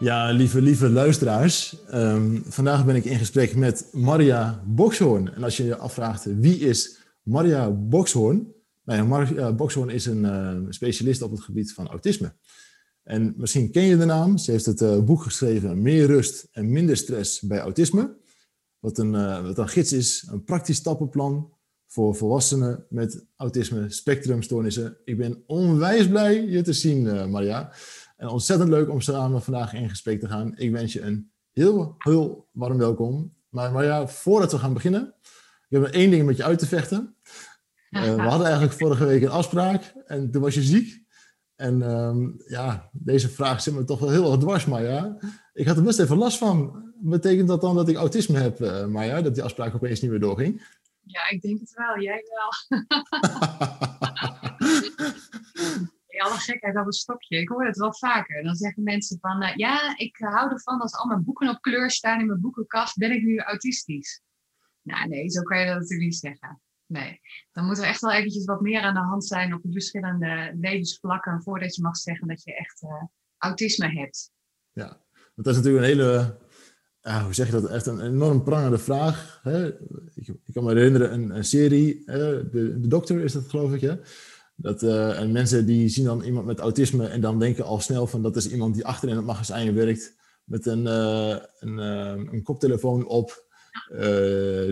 [0.00, 1.76] Ja, lieve, lieve luisteraars.
[1.94, 5.34] Um, vandaag ben ik in gesprek met Maria Boxhoorn.
[5.34, 8.52] En als je je afvraagt wie is Maria Boxhoorn?
[8.84, 12.34] Nou ja, Maria Boxhoorn is een uh, specialist op het gebied van autisme.
[13.02, 14.38] En misschien ken je de naam.
[14.38, 18.16] Ze heeft het uh, boek geschreven Meer rust en minder stress bij autisme.
[18.78, 21.52] Wat een, uh, wat een gids is, een praktisch stappenplan
[21.86, 24.96] voor volwassenen met autisme spectrumstoornissen.
[25.04, 27.72] Ik ben onwijs blij je te zien, Maria.
[28.20, 30.56] En ontzettend leuk om samen vandaag in gesprek te gaan.
[30.56, 33.34] Ik wens je een heel, heel warm welkom.
[33.48, 35.14] Maar, maar ja, voordat we gaan beginnen,
[35.68, 37.16] ik heb één ding met je uit te vechten.
[37.90, 41.04] Uh, we hadden eigenlijk vorige week een afspraak en toen was je ziek.
[41.56, 45.16] En um, ja, deze vraag zit me toch wel heel erg dwars, Maya.
[45.52, 46.84] Ik had er best even last van.
[46.96, 49.22] Betekent dat dan dat ik autisme heb, uh, Maya?
[49.22, 50.78] Dat die afspraak opeens niet meer doorging?
[51.02, 52.02] Ja, ik denk het wel.
[52.02, 52.78] Jij wel.
[56.20, 57.38] alle gekheid over een stokje.
[57.38, 58.42] Ik hoor het wel vaker.
[58.42, 61.90] Dan zeggen mensen van, uh, ja, ik hou ervan als al mijn boeken op kleur
[61.90, 64.22] staan in mijn boekenkast, ben ik nu autistisch?
[64.82, 66.60] Nou nee, zo kan je dat natuurlijk niet zeggen.
[66.86, 67.20] Nee,
[67.52, 70.56] dan moet er echt wel eventjes wat meer aan de hand zijn op de verschillende
[70.60, 73.04] levensvlakken voordat je mag zeggen dat je echt uh,
[73.38, 74.32] autisme hebt.
[74.72, 75.00] Ja,
[75.34, 76.38] dat is natuurlijk een hele,
[77.24, 79.40] hoe zeg je dat, echt een enorm prangende vraag.
[79.42, 79.66] Hè?
[80.14, 82.48] Ik, ik, kan me herinneren, een, een serie, de,
[82.80, 83.96] de dokter is dat geloof ik, hè?
[84.62, 88.06] Dat, uh, en mensen die zien dan iemand met autisme en dan denken al snel
[88.06, 92.32] van dat is iemand die achter in het magazijn werkt met een, uh, een, uh,
[92.32, 93.48] een, koptelefoon op,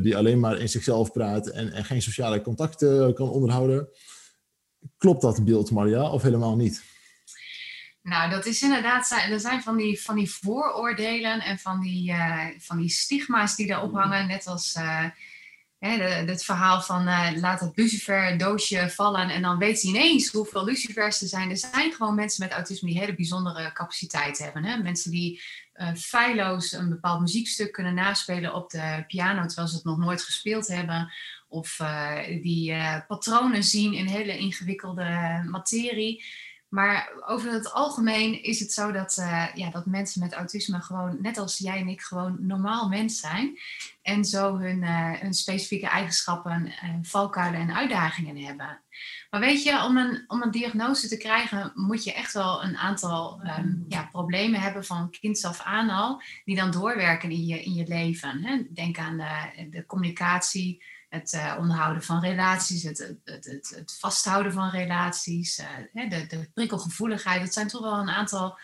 [0.02, 3.88] die alleen maar in zichzelf praat en, en geen sociale contacten kan onderhouden.
[4.96, 6.82] Klopt dat beeld, Maria, of helemaal niet?
[8.02, 12.14] Nou, dat is inderdaad, er zijn van die, van die vooroordelen en van die,
[12.58, 14.76] van die stigma's die daar ophangen, net als
[15.78, 21.20] het verhaal van uh, laat het lucifer-doosje vallen en dan weet hij ineens hoeveel lucifers
[21.20, 21.50] er zijn.
[21.50, 24.64] Er zijn gewoon mensen met autisme die hele bijzondere capaciteit hebben.
[24.64, 24.76] Hè?
[24.76, 25.42] Mensen die
[25.74, 30.22] uh, feilloos een bepaald muziekstuk kunnen naspelen op de piano terwijl ze het nog nooit
[30.22, 31.12] gespeeld hebben.
[31.48, 32.74] Of uh, die
[33.06, 36.24] patronen zien in hele ingewikkelde materie.
[36.68, 41.16] Maar over het algemeen is het zo dat, uh, ja, dat mensen met autisme gewoon,
[41.20, 43.58] net als jij en ik, gewoon normaal mens zijn.
[44.02, 48.82] En zo hun, uh, hun specifieke eigenschappen, uh, valkuilen en uitdagingen hebben.
[49.30, 52.76] Maar weet je, om een, om een diagnose te krijgen, moet je echt wel een
[52.76, 57.62] aantal um, ja, problemen hebben van kinds af aan al, die dan doorwerken in je,
[57.62, 58.44] in je leven.
[58.44, 58.62] Hè?
[58.72, 64.52] Denk aan de, de communicatie het uh, onderhouden van relaties, het, het, het, het vasthouden
[64.52, 67.40] van relaties, uh, de, de, prikkelgevoeligheid.
[67.40, 68.58] Dat zijn toch wel een aantal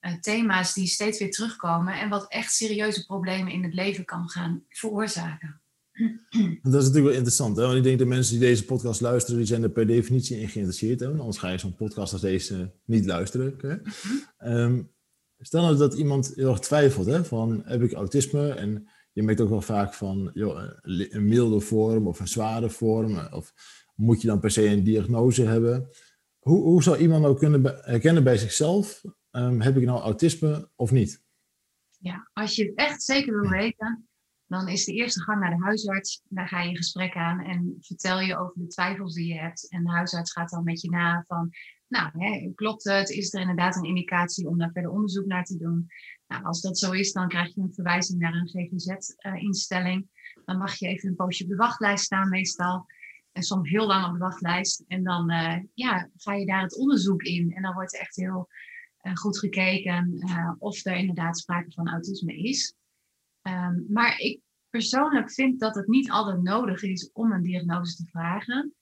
[0.00, 4.28] uh, thema's die steeds weer terugkomen en wat echt serieuze problemen in het leven kan
[4.28, 5.60] gaan veroorzaken.
[6.62, 7.62] Dat is natuurlijk wel interessant, hè?
[7.62, 10.48] want ik denk dat mensen die deze podcast luisteren, die zijn er per definitie in
[10.48, 11.00] geïnteresseerd.
[11.00, 11.06] Hè?
[11.06, 13.56] Anders ga je zo'n podcast als deze niet luisteren.
[13.60, 14.62] Hè?
[14.62, 14.92] Um,
[15.38, 17.24] stel nou dat iemand heel erg twijfelt, hè?
[17.24, 18.88] van heb ik autisme en
[19.20, 23.18] je merkt ook wel vaak van joh, een milde vorm of een zware vorm.
[23.18, 23.52] Of
[23.94, 25.88] moet je dan per se een diagnose hebben?
[26.38, 29.04] Hoe, hoe zou iemand nou kunnen herkennen bij zichzelf?
[29.30, 31.22] Um, heb ik nou autisme of niet?
[31.98, 34.08] Ja, als je het echt zeker wil weten,
[34.46, 36.22] dan is de eerste gang naar de huisarts.
[36.28, 39.68] Daar ga je gesprek aan en vertel je over de twijfels die je hebt.
[39.68, 41.50] En de huisarts gaat dan met je na van,
[41.88, 43.10] nou, hè, klopt het?
[43.10, 45.88] Is er inderdaad een indicatie om daar verder onderzoek naar te doen?
[46.30, 50.08] Nou, als dat zo is, dan krijg je een verwijzing naar een GGZ-instelling.
[50.44, 52.86] dan mag je even een poosje op de wachtlijst staan meestal.
[53.32, 54.84] En soms heel lang op de wachtlijst.
[54.88, 57.52] En dan uh, ja, ga je daar het onderzoek in.
[57.52, 58.48] En dan wordt echt heel
[59.02, 60.22] uh, goed gekeken
[60.58, 62.74] of er inderdaad sprake van autisme is.
[63.42, 68.06] Um, maar ik persoonlijk vind dat het niet altijd nodig is om een diagnose te
[68.10, 68.74] vragen.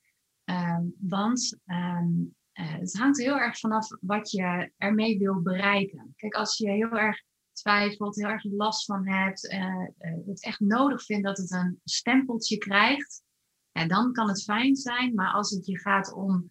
[0.44, 6.12] Um, want um, het hangt heel erg vanaf wat je ermee wil bereiken.
[6.16, 7.26] Kijk, als je heel erg
[7.60, 9.86] twijfelt, heel erg last van hebt, uh,
[10.26, 13.22] het echt nodig vindt dat het een stempeltje krijgt,
[13.86, 15.14] dan kan het fijn zijn.
[15.14, 16.48] Maar als het je gaat om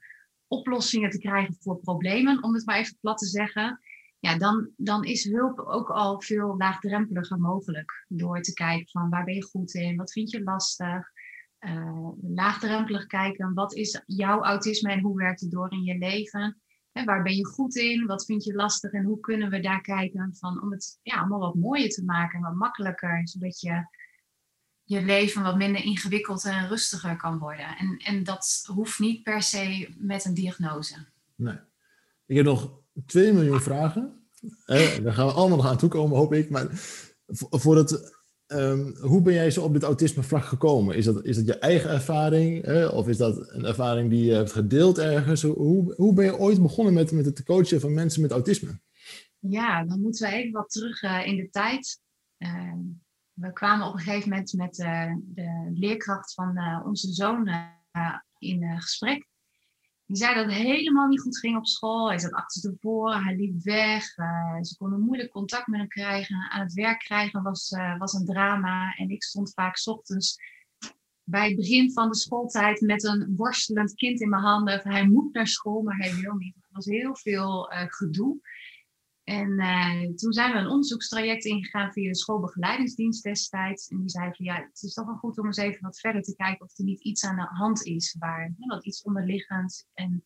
[0.48, 3.80] oplossingen te krijgen voor problemen, om het maar even plat te zeggen,
[4.20, 8.06] ja, dan, dan is hulp ook al veel laagdrempeliger mogelijk.
[8.08, 11.12] Door te kijken van waar ben je goed in, wat vind je lastig.
[11.60, 16.62] Uh, laagdrempelig kijken, wat is jouw autisme en hoe werkt het door in je leven.
[17.06, 18.06] Waar ben je goed in?
[18.06, 18.92] Wat vind je lastig?
[18.92, 22.42] En hoe kunnen we daar kijken van, om het ja, allemaal wat mooier te maken,
[22.42, 23.86] wat makkelijker, zodat je
[24.84, 27.78] je leven wat minder ingewikkeld en rustiger kan worden.
[27.78, 30.96] En, en dat hoeft niet per se met een diagnose.
[31.36, 31.60] Nee.
[32.26, 34.30] Ik heb nog 2 miljoen vragen.
[34.66, 36.50] Eh, daar gaan we allemaal nog aan toekomen, hoop ik.
[36.50, 36.68] Maar
[37.50, 38.17] voor het,
[38.48, 40.96] um, hoe ben jij zo op dit autisme vlak gekomen?
[40.96, 42.66] Is dat, is dat je eigen ervaring?
[42.66, 42.88] Hè?
[42.88, 45.42] Of is dat een ervaring die je hebt gedeeld ergens?
[45.42, 48.80] Hoe, hoe ben je ooit begonnen met, met het coachen van mensen met autisme?
[49.40, 52.00] Ja, dan moeten we even wat terug uh, in de tijd.
[52.38, 52.74] Uh,
[53.34, 57.50] we kwamen op een gegeven moment met uh, de leerkracht van uh, onze zoon
[58.38, 59.28] in gesprek.
[60.08, 62.08] Die zei dat het helemaal niet goed ging op school.
[62.08, 64.18] Hij zat achter tevoren, hij liep weg.
[64.18, 66.50] Uh, ze konden moeilijk contact met hem krijgen.
[66.50, 68.94] Aan het werk krijgen was, uh, was een drama.
[68.96, 70.38] En ik stond vaak ochtends
[71.24, 74.82] bij het begin van de schooltijd met een worstelend kind in mijn handen.
[74.84, 76.56] Hij moet naar school, maar hij wil niet.
[76.56, 78.40] Er was heel veel uh, gedoe.
[79.28, 83.88] En uh, toen zijn we een onderzoekstraject ingegaan via de schoolbegeleidingsdienst destijds.
[83.88, 86.22] En die zei van ja, het is toch wel goed om eens even wat verder
[86.22, 89.88] te kijken of er niet iets aan de hand is, waar hè, wat iets onderliggend.
[89.94, 90.24] En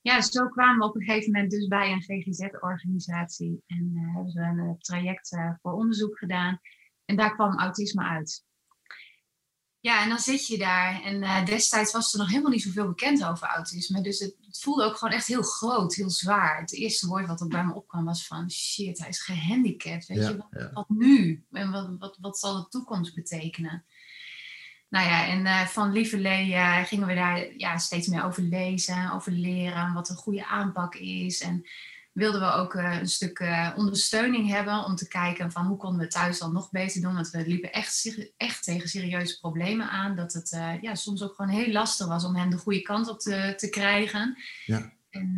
[0.00, 4.32] ja, zo kwamen we op een gegeven moment dus bij een GGZ-organisatie en uh, hebben
[4.32, 6.60] we een uh, traject voor onderzoek gedaan.
[7.04, 8.44] En daar kwam autisme uit.
[9.80, 11.02] Ja, en dan zit je daar.
[11.02, 14.00] En uh, destijds was er nog helemaal niet zoveel bekend over autisme.
[14.00, 16.60] Dus het, het, voelde ook gewoon echt heel groot, heel zwaar.
[16.60, 18.50] Het eerste woord wat er bij me opkwam was van...
[18.50, 20.06] shit, hij is gehandicapt.
[20.06, 20.70] Weet ja, je, wat, ja.
[20.72, 21.44] wat, nu?
[21.50, 23.84] En wat, wat, wat zal de toekomst betekenen?
[24.88, 29.12] Nou ja, en uh, van Lieverlee uh, gingen we daar ja, steeds meer over lezen,
[29.12, 29.92] over leren...
[29.92, 31.66] wat een goede aanpak is en
[32.18, 36.00] wilden we ook uh, een stuk uh, ondersteuning hebben om te kijken van hoe konden
[36.00, 37.14] we thuis dan nog beter doen.
[37.14, 40.16] Want we liepen echt, echt tegen serieuze problemen aan.
[40.16, 43.08] Dat het uh, ja, soms ook gewoon heel lastig was om hen de goede kant
[43.08, 44.36] op te, te krijgen.
[44.64, 44.92] Ja.
[45.10, 45.36] En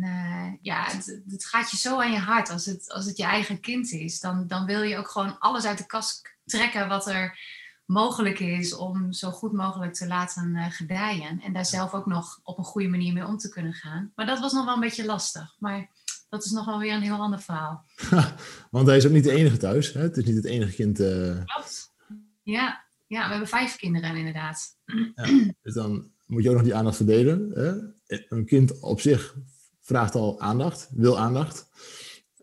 [0.61, 3.59] ja, het, het, gaat je zo aan je hart als het, als het je eigen
[3.59, 4.19] kind is.
[4.19, 7.39] Dan, dan wil je ook gewoon alles uit de kast trekken wat er
[7.85, 11.41] mogelijk is om zo goed mogelijk te laten gedijen.
[11.41, 14.11] En daar zelf ook nog op een goede manier mee om te kunnen gaan.
[14.15, 15.55] Maar dat was nog wel een beetje lastig.
[15.59, 15.89] Maar
[16.31, 17.85] dat is nogal weer een heel ander verhaal.
[18.71, 19.93] Want hij is ook niet de enige thuis.
[19.93, 20.01] Hè?
[20.01, 20.99] Het is niet het enige kind.
[20.99, 21.43] Uh...
[21.45, 21.93] Klopt.
[22.43, 22.83] Ja.
[23.07, 24.77] ja, we hebben vijf kinderen inderdaad.
[25.15, 27.51] Ja, dus dan moet je ook nog die aandacht verdelen.
[27.53, 27.73] Hè?
[28.29, 29.35] Een kind op zich
[29.79, 31.69] vraagt al aandacht, wil aandacht.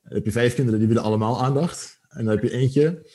[0.02, 2.00] Dan heb je vijf kinderen die willen allemaal aandacht.
[2.08, 3.10] En dan heb je eentje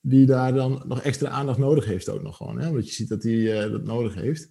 [0.00, 2.60] die daar dan nog extra aandacht nodig heeft ook nog gewoon.
[2.60, 2.68] Hè?
[2.68, 4.50] Omdat je ziet dat hij uh, dat nodig heeft.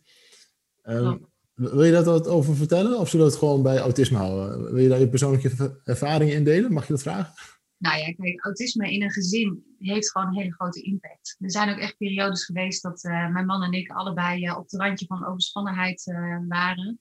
[0.84, 3.00] Um, wil je daar wat over vertellen?
[3.00, 4.74] Of zullen we het gewoon bij autisme houden?
[4.74, 6.74] Wil je daar je persoonlijke ervaringen in delen?
[6.74, 7.34] Mag je dat vragen?
[7.78, 11.36] Nou ja, kijk, autisme in een gezin heeft gewoon een hele grote impact.
[11.40, 14.64] Er zijn ook echt periodes geweest dat uh, mijn man en ik allebei uh, op
[14.64, 17.00] het randje van overspannenheid uh, waren.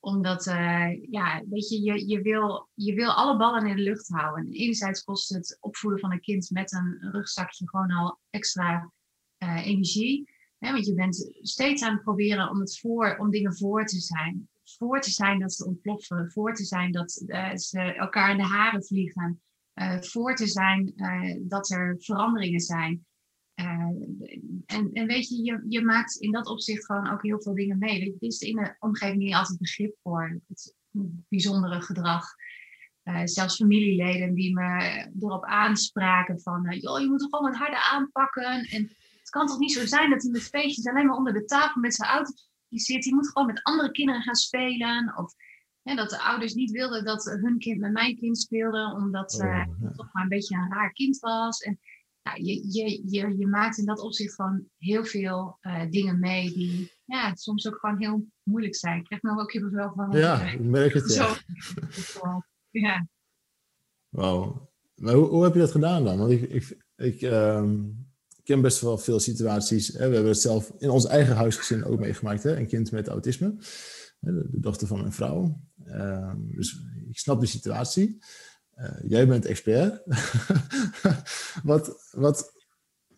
[0.00, 0.44] Omdat,
[1.10, 4.44] ja, weet je, je, je, wil, je wil alle ballen in de lucht houden.
[4.44, 8.92] En enerzijds kost het opvoeden van een kind met een rugzakje gewoon al extra
[9.38, 14.00] energie want je bent steeds aan het proberen om, het voor, om dingen voor te
[14.00, 14.48] zijn.
[14.64, 16.30] Voor te zijn dat ze ontploffen.
[16.30, 19.40] Voor te zijn dat uh, ze elkaar in de haren vliegen.
[19.74, 23.06] Uh, voor te zijn uh, dat er veranderingen zijn.
[23.54, 27.78] en, en weet je, je, je maakt in dat opzicht gewoon ook heel veel dingen
[27.78, 28.00] mee.
[28.00, 30.40] Er is in de omgeving niet altijd begrip voor.
[30.48, 30.74] Het
[31.28, 32.24] bijzondere gedrag.
[33.24, 36.76] zelfs familieleden die me erop aanspraken van...
[36.80, 38.64] joh, je moet toch gewoon wat harder aanpakken.
[38.64, 38.90] En
[39.28, 41.80] het kan toch niet zo zijn dat hij met feestjes alleen maar onder de tafel
[41.80, 42.30] met zijn auto
[42.68, 43.04] zit.
[43.04, 45.16] Hij moet gewoon met andere kinderen gaan spelen.
[45.16, 45.34] Of
[45.82, 49.66] dat de ouders niet wilden dat hun kind met mijn kind speelde, omdat oh, uh,
[49.80, 49.92] ja.
[49.92, 51.60] toch maar een beetje een raar kind was.
[51.60, 51.78] En
[52.22, 56.52] nou, je, je, je, je maakt in dat opzicht gewoon heel veel uh, dingen mee
[56.52, 58.98] die ja, soms ook gewoon heel moeilijk zijn.
[58.98, 60.10] Ik krijg nog ook kippenvel van.
[60.10, 61.14] Ja, ik merk het.
[61.14, 61.34] Ja.
[61.90, 62.42] Zo.
[62.70, 63.06] ja.
[64.08, 64.70] Wauw.
[64.94, 66.18] Maar hoe, hoe heb je dat gedaan dan?
[66.18, 68.07] Want ik, ik, ik um
[68.48, 69.88] ken best wel veel situaties.
[69.88, 70.08] Hè.
[70.08, 72.42] We hebben het zelf in ons eigen huisgezin ook meegemaakt.
[72.42, 72.56] Hè.
[72.56, 73.56] Een kind met autisme.
[74.18, 75.60] De, dochter van mijn vrouw.
[75.84, 76.78] Uh, dus
[77.08, 78.18] ik snap de situatie.
[78.76, 80.02] Uh, jij bent expert.
[81.70, 82.52] wat, wat,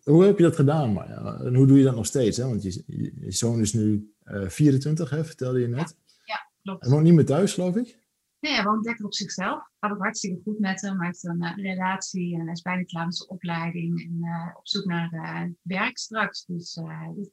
[0.03, 1.41] hoe heb je dat gedaan, Marja?
[1.41, 2.37] En hoe doe je dat nog steeds?
[2.37, 2.45] Hè?
[2.45, 5.97] Want je, je, zoon is nu uh, 24, hè, vertelde je net.
[5.99, 6.83] Ja, ja klopt.
[6.83, 7.99] Hij woont niet meer thuis, geloof ik?
[8.41, 9.70] Nee, hij woont lekker op zichzelf.
[9.81, 10.97] Gaat ook hartstikke goed met hem.
[10.97, 14.01] Hij heeft een uh, relatie en hij is bijna klaar met zijn opleiding.
[14.01, 16.45] En uh, op zoek naar uh, werk straks.
[16.45, 16.81] Dus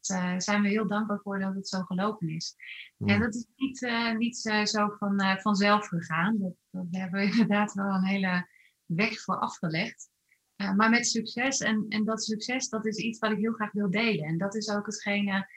[0.01, 2.56] daar zijn we heel dankbaar voor dat het zo gelopen is.
[2.98, 3.13] Ja.
[3.13, 6.38] En dat is niet, niet zo van, vanzelf gegaan.
[6.38, 8.48] Dat, dat hebben we inderdaad wel een hele
[8.86, 10.10] weg voor afgelegd.
[10.56, 11.60] maar met succes.
[11.60, 14.25] En, en dat succes, dat is iets wat ik heel graag wil delen.
[14.25, 15.50] En dat is ook hetgene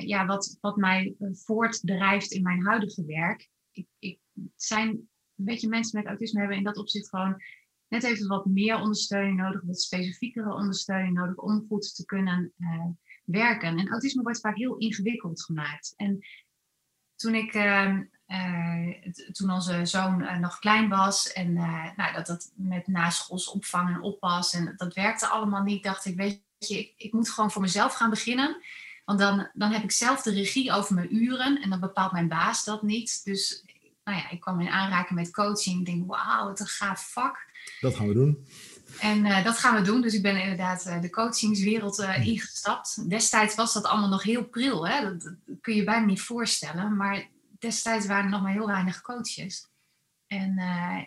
[0.00, 3.48] ja, wat, wat mij voortdrijft in mijn huidige werk.
[3.70, 4.20] Ik, ik
[4.56, 5.09] zijn
[5.44, 7.42] weet je, mensen met autisme hebben in dat opzicht gewoon
[7.88, 12.86] net even wat meer ondersteuning nodig, wat specifiekere ondersteuning nodig om goed te kunnen uh,
[13.24, 13.78] werken.
[13.78, 15.94] En autisme wordt vaak heel ingewikkeld gemaakt.
[15.96, 16.26] En
[17.16, 21.52] toen ik, uh, uh, toen onze zoon nog klein was en
[21.96, 26.42] nou, dat dat met naschoolsopvang en oppas en dat werkte allemaal niet, dacht ik, weet
[26.58, 28.62] je, ik, ik moet gewoon voor mezelf gaan beginnen.
[29.04, 32.28] Want dan, dan heb ik zelf de regie over mijn uren en dan bepaalt mijn
[32.28, 33.24] baas dat niet.
[33.24, 33.64] Dus
[34.04, 35.78] nou ja, ik kwam in aanraking met coaching.
[35.78, 37.48] Ik denk, wauw, wat een gaaf vak.
[37.80, 38.46] Dat gaan we doen.
[38.98, 40.00] En uh, dat gaan we doen.
[40.00, 43.10] Dus ik ben inderdaad uh, de coachingswereld uh, ingestapt.
[43.10, 44.88] Destijds was dat allemaal nog heel pril.
[44.88, 45.02] Hè?
[45.02, 46.96] Dat, dat, kun je bijna niet voorstellen.
[46.96, 47.28] Maar
[47.58, 49.68] destijds waren er nog maar heel weinig coaches.
[50.26, 50.58] En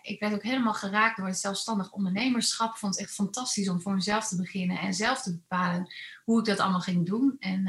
[0.02, 2.72] ik werd ook helemaal geraakt door het zelfstandig ondernemerschap.
[2.72, 6.40] Ik vond het echt fantastisch om voor mezelf te beginnen en zelf te bepalen hoe
[6.40, 7.36] ik dat allemaal ging doen.
[7.40, 7.68] En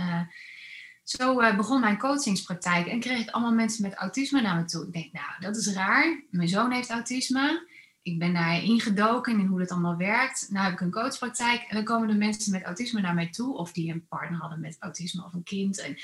[1.04, 4.86] zo uh, begon mijn coachingspraktijk en kreeg ik allemaal mensen met autisme naar me toe.
[4.86, 6.22] Ik denk, nou, dat is raar.
[6.30, 7.68] Mijn zoon heeft autisme.
[8.02, 10.46] Ik ben daar ingedoken in hoe dat allemaal werkt.
[10.50, 13.56] Nu heb ik een coachpraktijk en dan komen de mensen met autisme naar mij toe.
[13.56, 15.80] Of die een partner hadden met autisme of een kind.
[15.80, 15.96] En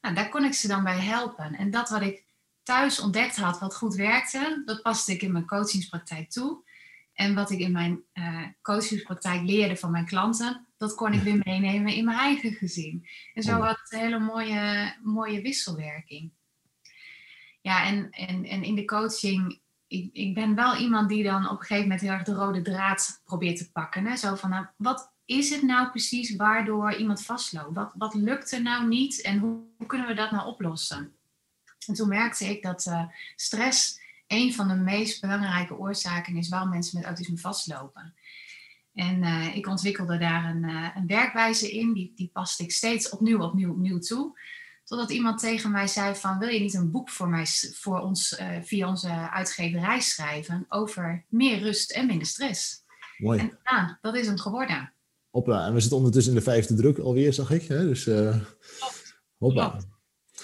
[0.00, 1.54] nou, daar kon ik ze dan bij helpen.
[1.54, 2.24] En dat wat ik
[2.62, 6.63] thuis ontdekt had, wat goed werkte, dat paste ik in mijn coachingspraktijk toe.
[7.14, 11.40] En wat ik in mijn uh, coachingspraktijk leerde van mijn klanten, dat kon ik weer
[11.44, 13.08] meenemen in mijn eigen gezin.
[13.34, 16.32] En zo had het een hele mooie, mooie wisselwerking.
[17.60, 21.50] Ja, en, en, en in de coaching, ik, ik ben wel iemand die dan op
[21.50, 24.06] een gegeven moment heel erg de rode draad probeert te pakken.
[24.06, 24.16] Hè?
[24.16, 27.74] Zo van, nou, wat is het nou precies waardoor iemand vastloopt?
[27.74, 31.16] Wat, wat lukt er nou niet en hoe, hoe kunnen we dat nou oplossen?
[31.86, 33.04] En toen merkte ik dat uh,
[33.36, 34.00] stress
[34.34, 38.14] een van de meest belangrijke oorzaken is waarom mensen met autisme vastlopen.
[38.94, 43.08] En uh, ik ontwikkelde daar een, uh, een, werkwijze in, die, die paste ik steeds
[43.08, 44.38] opnieuw, opnieuw, opnieuw toe.
[44.84, 48.38] Totdat iemand tegen mij zei van, wil je niet een boek voor, mij, voor ons
[48.40, 52.84] uh, via onze uitgeverij schrijven over meer rust en minder stress?
[53.18, 53.38] Mooi.
[53.38, 54.92] En ja, dat is hem geworden.
[55.30, 57.62] Hopla, en we zitten ondertussen in de vijfde druk alweer, zag ik.
[57.62, 57.86] Hè?
[57.86, 58.08] Dus
[59.38, 59.80] hopla.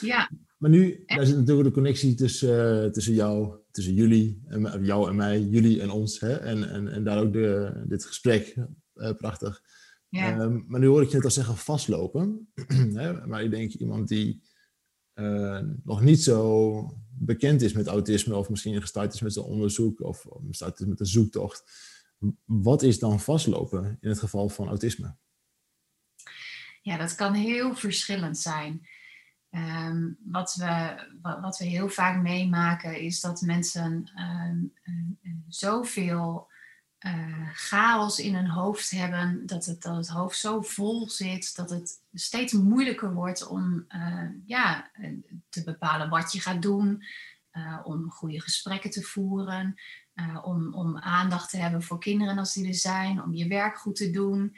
[0.01, 0.31] Ja.
[0.61, 5.17] Maar nu, daar zit natuurlijk de connectie tussen, tussen jou tussen jullie, en, jou en
[5.17, 6.21] mij, jullie en ons.
[6.21, 6.37] Hè?
[6.37, 8.57] En, en, en daar ook de, dit gesprek,
[8.95, 9.63] uh, prachtig.
[10.09, 10.39] Ja.
[10.39, 12.53] Um, maar nu hoor ik je net al zeggen vastlopen.
[12.95, 13.27] hè?
[13.27, 14.43] Maar ik denk iemand die
[15.15, 20.01] uh, nog niet zo bekend is met autisme, of misschien gestart is met zijn onderzoek,
[20.01, 21.65] of gestart is met een zoektocht.
[22.45, 25.17] Wat is dan vastlopen in het geval van autisme?
[26.83, 28.89] Ja, dat kan heel verschillend zijn.
[29.51, 36.49] Um, wat, we, wat we heel vaak meemaken is dat mensen um, um, zoveel
[37.07, 41.71] uh, chaos in hun hoofd hebben, dat het, dat het hoofd zo vol zit, dat
[41.71, 43.87] het steeds moeilijker wordt om
[44.45, 44.91] ja,
[45.49, 47.05] te bepalen wat je gaat doen,
[47.85, 49.75] om goede gesprekken te voeren,
[50.43, 53.97] om, om aandacht te hebben voor kinderen als die er zijn, om je werk goed
[53.97, 54.57] te doen.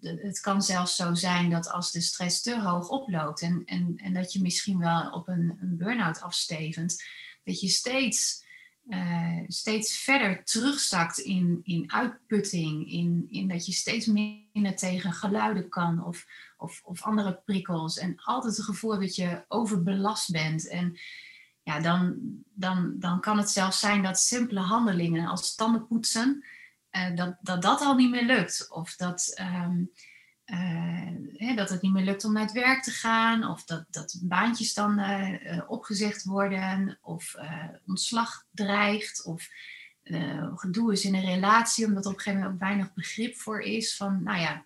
[0.00, 4.12] Het kan zelfs zo zijn dat als de stress te hoog oploopt en, en, en
[4.12, 7.02] dat je misschien wel op een, een burn-out afstevend,
[7.44, 8.44] dat je steeds,
[8.88, 15.68] uh, steeds verder terugzakt in, in uitputting, in, in dat je steeds minder tegen geluiden
[15.68, 16.26] kan of,
[16.56, 20.68] of, of andere prikkels en altijd het gevoel dat je overbelast bent.
[20.68, 20.98] En
[21.62, 22.16] ja, dan,
[22.54, 26.44] dan, dan kan het zelfs zijn dat simpele handelingen als tanden poetsen,
[26.96, 28.70] uh, dat, dat dat al niet meer lukt.
[28.70, 29.90] Of dat, um,
[30.46, 33.44] uh, hè, dat het niet meer lukt om naar het werk te gaan.
[33.44, 36.98] Of dat, dat baantjes dan uh, opgezegd worden.
[37.00, 37.34] Of
[37.86, 39.24] ontslag dreigt.
[39.24, 39.48] Of
[40.54, 43.60] gedoe is in een relatie, omdat er op een gegeven moment ook weinig begrip voor
[43.60, 43.96] is.
[43.96, 44.64] Van, nou ja,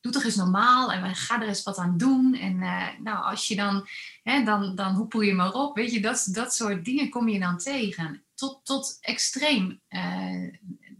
[0.00, 2.34] doe toch eens normaal en ga er eens wat aan doen.
[2.34, 2.58] En
[3.02, 3.88] nou, als je dan,
[4.22, 5.76] hè, dan, dan hoepel je maar op.
[5.76, 8.24] Weet je, dat, dat soort dingen kom je dan tegen.
[8.34, 9.80] Tot, tot extreem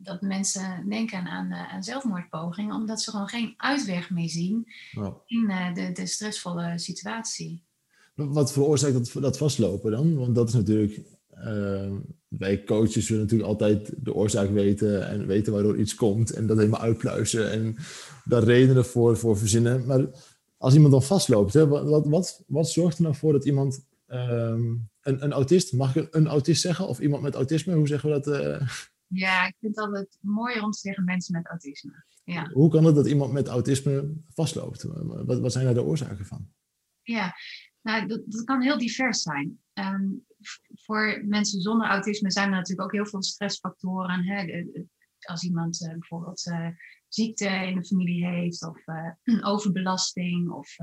[0.03, 4.67] dat mensen denken aan, uh, aan zelfmoordpogingen, omdat ze gewoon geen uitweg meer zien
[5.27, 7.63] in uh, de, de stressvolle situatie.
[8.15, 10.17] Wat veroorzaakt dat, dat vastlopen dan?
[10.17, 11.01] Want dat is natuurlijk,
[11.45, 11.93] uh,
[12.29, 16.57] wij coaches willen natuurlijk altijd de oorzaak weten en weten waardoor iets komt en dat
[16.57, 17.77] helemaal uitpluizen en
[18.25, 19.87] daar redenen voor, voor verzinnen.
[19.87, 20.07] Maar
[20.57, 24.89] als iemand dan vastloopt, hè, wat, wat, wat zorgt er nou voor dat iemand um,
[25.03, 26.89] een, een autist, mag ik een autist zeggen?
[26.89, 28.61] Of iemand met autisme, hoe zeggen we dat?
[29.09, 32.05] Ja, ik vind het altijd mooier om te zeggen mensen met autisme.
[32.25, 32.51] Ja.
[32.53, 34.83] Hoe kan het dat iemand met autisme vastloopt?
[34.83, 36.49] Wat, wat zijn daar de oorzaken van?
[37.03, 37.35] Ja,
[37.81, 39.61] nou, dat, dat kan heel divers zijn.
[39.73, 40.27] Um,
[40.75, 44.25] voor mensen zonder autisme zijn er natuurlijk ook heel veel stressfactoren.
[44.25, 44.65] Hè?
[45.19, 46.69] Als iemand uh, bijvoorbeeld uh,
[47.09, 50.77] ziekte in de familie heeft, of uh, overbelasting, of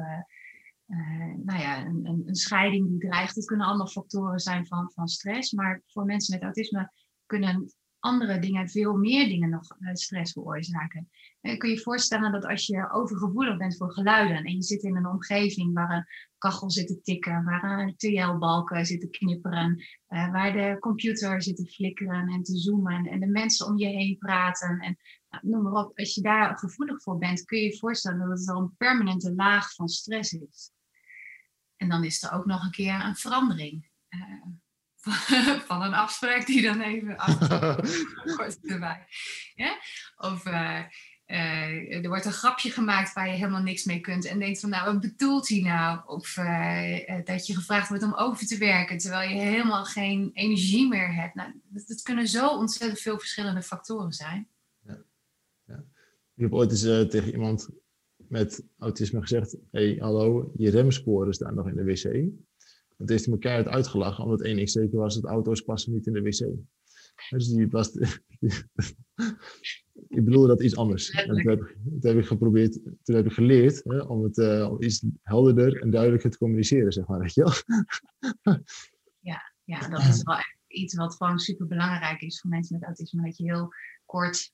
[1.44, 3.36] nou ja, een, een, een, scheiding die dreigt.
[3.36, 5.52] Het kunnen allemaal factoren zijn van, van stress.
[5.52, 6.92] Maar voor mensen met autisme
[7.26, 7.74] kunnen
[8.06, 11.10] andere dingen, veel meer dingen nog stress veroorzaken.
[11.42, 14.84] Uh, kun je je voorstellen dat als je overgevoelig bent voor geluiden en je zit
[14.84, 16.06] in een omgeving waar een
[16.38, 21.56] kachel zit te tikken, waar een TL-balken zit te knipperen, uh, waar de computer zit
[21.56, 24.98] te flikkeren en te zoomen en de mensen om je heen praten en
[25.30, 25.98] nou, noem maar op.
[25.98, 29.34] Als je daar gevoelig voor bent, kun je je voorstellen dat het al een permanente
[29.34, 30.72] laag van stress is.
[31.76, 33.90] En dan is er ook nog een keer een verandering.
[35.68, 37.16] van een afspraak die dan even
[38.38, 39.06] wordt erbij.
[39.56, 39.78] Ja?
[40.18, 40.82] Of uh,
[41.28, 44.70] uh, er wordt een grapje gemaakt waar je helemaal niks mee kunt en denkt van
[44.70, 46.02] nou wat bedoelt hij nou?
[46.06, 50.88] Of uh, dat je gevraagd wordt om over te werken terwijl je helemaal geen energie
[50.88, 51.36] meer hebt.
[51.36, 54.48] Nou, dat, dat kunnen zo ontzettend veel verschillende factoren zijn.
[54.88, 55.04] Ja.
[55.66, 55.84] Ja.
[56.36, 57.70] Ik heb ooit eens tegen iemand
[58.16, 62.34] met autisme gezegd: hey, hallo, je remsporen staan nog in de wc.
[62.98, 66.14] Het heeft me keihard uitgelachen, omdat één ding zeker was, dat auto's passen niet in
[66.14, 66.48] de wc.
[67.30, 67.92] Dus die was,
[70.08, 71.10] ik bedoelde dat iets anders.
[71.10, 74.70] En toen, heb, toen heb ik geprobeerd, toen heb ik geleerd hè, om het uh,
[74.72, 77.20] om iets helderder en duidelijker te communiceren, zeg maar.
[77.20, 77.54] Weet je wel?
[79.20, 80.38] Ja, ja, dat is wel
[80.68, 83.24] iets wat gewoon super belangrijk is voor mensen met autisme.
[83.24, 83.74] Dat je heel
[84.06, 84.54] kort,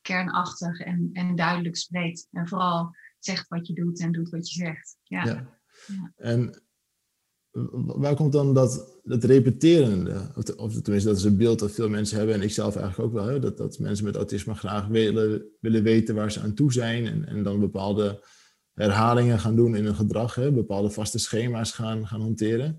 [0.00, 2.28] kernachtig en, en duidelijk spreekt.
[2.30, 4.96] En vooral zegt wat je doet en doet wat je zegt.
[5.02, 5.24] Ja.
[5.24, 5.58] ja.
[5.86, 6.12] ja.
[6.16, 6.63] En
[7.74, 10.30] waar komt dan dat, dat repeterende?
[10.56, 13.14] Of, tenminste, dat is een beeld dat veel mensen hebben, en ik zelf eigenlijk ook
[13.14, 16.72] wel, hè, dat, dat mensen met autisme graag willen, willen weten waar ze aan toe
[16.72, 18.24] zijn en, en dan bepaalde
[18.72, 22.78] herhalingen gaan doen in hun gedrag, hè, bepaalde vaste schema's gaan, gaan hanteren.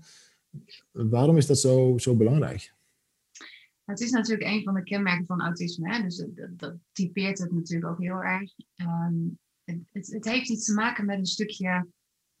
[0.90, 2.74] Waarom is dat zo, zo belangrijk?
[3.84, 6.02] Het is natuurlijk een van de kenmerken van autisme, hè?
[6.02, 8.52] dus dat, dat, typeert het natuurlijk ook heel erg.
[8.74, 9.14] Ehm,
[9.64, 11.86] het, het heeft iets te maken met een stukje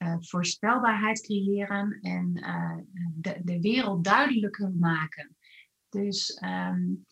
[0.06, 2.76] uh, voorspelbaarheid creëren en uh,
[3.14, 5.36] de, de, wereld duidelijker maken.
[5.88, 7.06] Dus um,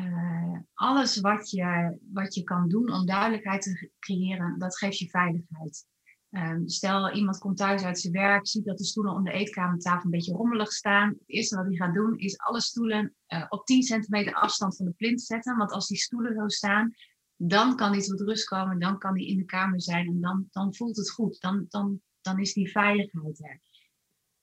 [0.00, 5.08] uh, alles wat je, wat je kan doen om duidelijkheid te creëren, dat geeft je
[5.08, 5.86] veiligheid.
[6.30, 10.04] Um, stel, iemand komt thuis uit zijn werk, ziet dat de stoelen om de eetkamertafel
[10.04, 11.08] een beetje rommelig staan.
[11.08, 13.14] Het eerste wat hij gaat doen is alle stoelen
[13.48, 15.56] op 10 centimeter afstand van de plint zetten.
[15.56, 16.94] Want als die stoelen zo staan,
[17.36, 20.48] dan kan hij tot rust komen, dan kan hij in de kamer zijn en dan,
[20.50, 21.40] dan voelt het goed.
[21.40, 23.60] Dan, dan dan is die veiligheid er.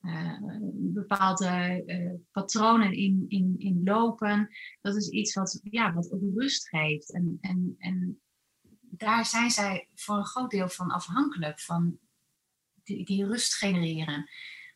[0.02, 0.38] Uh,
[0.74, 4.50] bepaalde uh, patronen in, in, in lopen,
[4.82, 7.14] dat is iets wat, ja, wat ook rust geeft.
[7.14, 8.22] En, en, en
[8.80, 11.98] daar zijn zij voor een groot deel van afhankelijk, van
[12.84, 14.30] die, die rust genereren.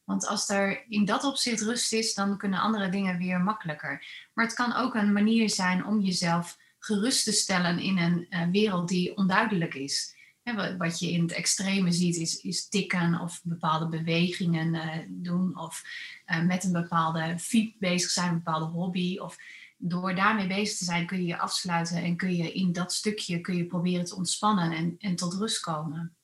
[0.04, 4.06] Want als er in dat opzicht rust is, dan kunnen andere dingen weer makkelijker.
[4.34, 8.50] Maar het kan ook een manier zijn om jezelf gerust te stellen in een uh,
[8.50, 10.16] wereld die onduidelijk is
[10.55, 15.83] wat je in het extreme ziet is, is tikken of bepaalde bewegingen uh, doen of
[16.27, 19.17] uh, met een bepaalde fiets bezig zijn, een bepaalde hobby.
[19.17, 19.38] Of
[19.77, 23.41] door daarmee bezig te zijn kun je je afsluiten en kun je in dat stukje
[23.41, 26.15] kun je proberen te ontspannen en, en tot rust komen.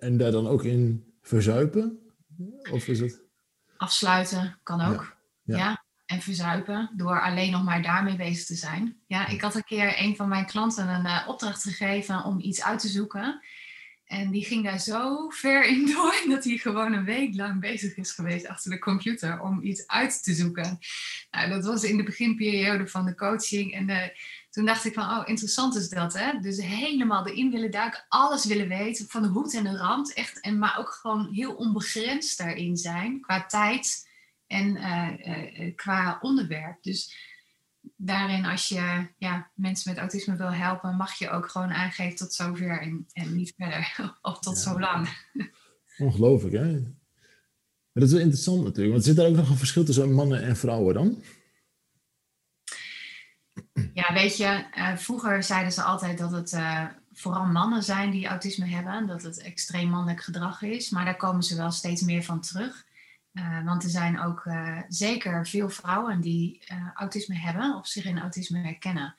[0.00, 1.98] En daar dan ook in verzuipen?
[2.72, 3.22] Of is het?
[3.76, 5.16] Afsluiten kan ook.
[5.42, 5.56] ja.
[5.56, 5.79] ja
[6.10, 8.96] en verzuipen door alleen nog maar daarmee bezig te zijn.
[9.06, 12.62] Ja, ik had een keer een van mijn klanten een uh, opdracht gegeven om iets
[12.62, 13.40] uit te zoeken.
[14.04, 17.96] En die ging daar zo ver in door dat hij gewoon een week lang bezig
[17.96, 20.78] is geweest achter de computer om iets uit te zoeken.
[21.30, 23.74] Nou, dat was in de beginperiode van de coaching.
[23.74, 24.02] En uh,
[24.50, 26.38] toen dacht ik van, oh, interessant is dat, hè?
[26.40, 30.12] Dus helemaal erin willen duiken, alles willen weten, van de hoed en de rand.
[30.12, 34.08] Echt, en, maar ook gewoon heel onbegrensd daarin zijn, qua tijd
[34.50, 35.08] en uh,
[35.58, 36.82] uh, qua onderwerp.
[36.82, 37.16] Dus
[37.96, 42.34] daarin, als je ja, mensen met autisme wil helpen, mag je ook gewoon aangeven tot
[42.34, 43.94] zover en, en niet verder.
[44.22, 45.08] of tot zo lang.
[45.98, 46.70] Ongelooflijk, hè?
[47.92, 48.92] Maar dat is wel interessant natuurlijk.
[48.92, 51.22] Want zit er ook nog een verschil tussen mannen en vrouwen dan?
[53.94, 58.26] Ja, weet je, uh, vroeger zeiden ze altijd dat het uh, vooral mannen zijn die
[58.26, 59.06] autisme hebben.
[59.06, 60.90] Dat het extreem mannelijk gedrag is.
[60.90, 62.88] Maar daar komen ze wel steeds meer van terug.
[63.32, 68.04] Uh, want er zijn ook uh, zeker veel vrouwen die uh, autisme hebben of zich
[68.04, 69.14] in autisme herkennen.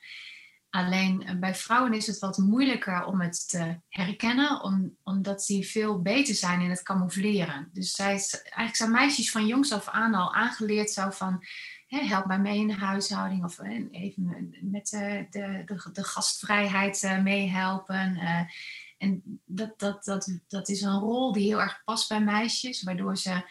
[0.70, 6.02] Alleen bij vrouwen is het wat moeilijker om het te herkennen, om, omdat die veel
[6.02, 7.68] beter zijn in het camoufleren.
[7.72, 11.44] Dus zij, eigenlijk zijn meisjes van jongs af aan al aangeleerd zo van,
[11.86, 13.58] hè, help mij mee in de huishouding of
[13.90, 18.18] even met de, de, de, de gastvrijheid meehelpen.
[18.98, 23.16] en dat, dat, dat, dat is een rol die heel erg past bij meisjes, waardoor
[23.16, 23.44] ze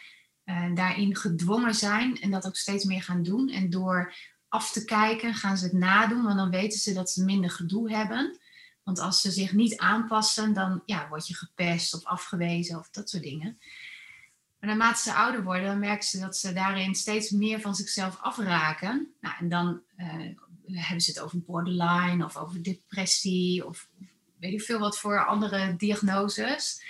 [0.52, 3.50] uh, daarin gedwongen zijn en dat ook steeds meer gaan doen.
[3.50, 4.16] En door
[4.48, 7.92] af te kijken gaan ze het nadoen, want dan weten ze dat ze minder gedoe
[7.92, 8.40] hebben.
[8.84, 13.10] Want als ze zich niet aanpassen, dan ja, word je gepest of afgewezen of dat
[13.10, 13.60] soort dingen.
[14.60, 18.18] Maar naarmate ze ouder worden, dan merken ze dat ze daarin steeds meer van zichzelf
[18.22, 19.14] afraken.
[19.22, 20.36] Nou, en dan uh,
[20.66, 23.90] hebben ze het over borderline of over depressie of
[24.40, 26.84] weet ik veel wat voor andere diagnoses.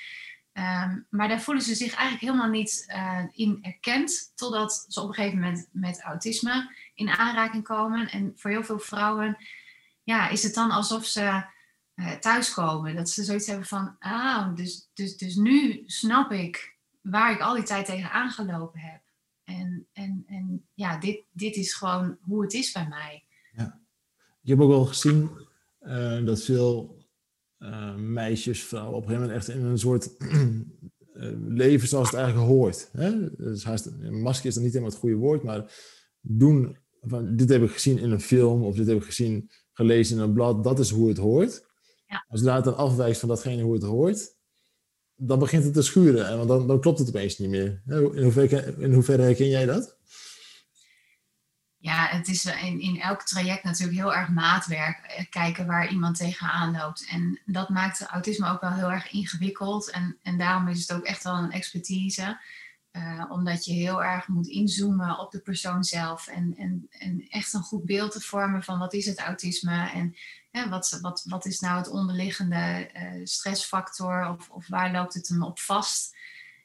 [0.53, 5.07] Ehm, maar daar voelen ze zich eigenlijk helemaal niet uh, in erkend, totdat ze op
[5.07, 8.09] een gegeven moment met autisme in aanraking komen.
[8.09, 9.37] En voor heel veel vrouwen
[10.03, 11.43] ja, is het dan alsof ze
[11.95, 12.95] uh, thuiskomen.
[12.95, 17.55] Dat ze zoiets hebben van, ah, dus, dus, dus nu snap ik waar ik al
[17.55, 19.01] die tijd tegen aangelopen heb.
[19.43, 23.23] En, en, en ja, dit, dit is gewoon hoe het is bij mij.
[23.55, 23.79] Ja.
[24.43, 25.47] Ik heb ook wel gezien
[25.81, 27.00] uh, dat veel
[27.63, 30.09] uh, meisjes, vrouwen op een gegeven moment echt in een soort
[31.63, 32.89] leven zoals het eigenlijk hoort.
[32.91, 33.35] Hè?
[33.35, 33.63] Dus
[34.09, 35.73] masker is dan niet helemaal het goede woord, maar
[36.21, 40.17] doen, van, dit heb ik gezien in een film of dit heb ik gezien, gelezen
[40.17, 41.69] in een blad, dat is hoe het hoort.
[42.05, 42.25] Ja.
[42.27, 44.35] Als je dan afwijkt van datgene hoe het hoort,
[45.15, 46.37] dan begint het te schuren.
[46.37, 47.81] Want dan, dan klopt het opeens niet meer.
[47.85, 49.97] In hoeverre, in hoeverre herken jij dat?
[51.81, 54.97] Ja, het is in, in elk traject natuurlijk heel erg maatwerk.
[54.97, 57.05] Eh, kijken waar iemand tegenaan loopt.
[57.09, 59.91] En dat maakt autisme ook wel heel erg ingewikkeld.
[59.91, 62.39] En, en daarom is het ook echt wel een expertise.
[62.91, 66.27] Uh, omdat je heel erg moet inzoomen op de persoon zelf.
[66.27, 70.13] En, en, en echt een goed beeld te vormen van wat is het autisme.
[70.51, 72.89] En wat, wat, wat is nou het onderliggende
[73.23, 76.15] stressfactor of, of waar loopt het hem op vast?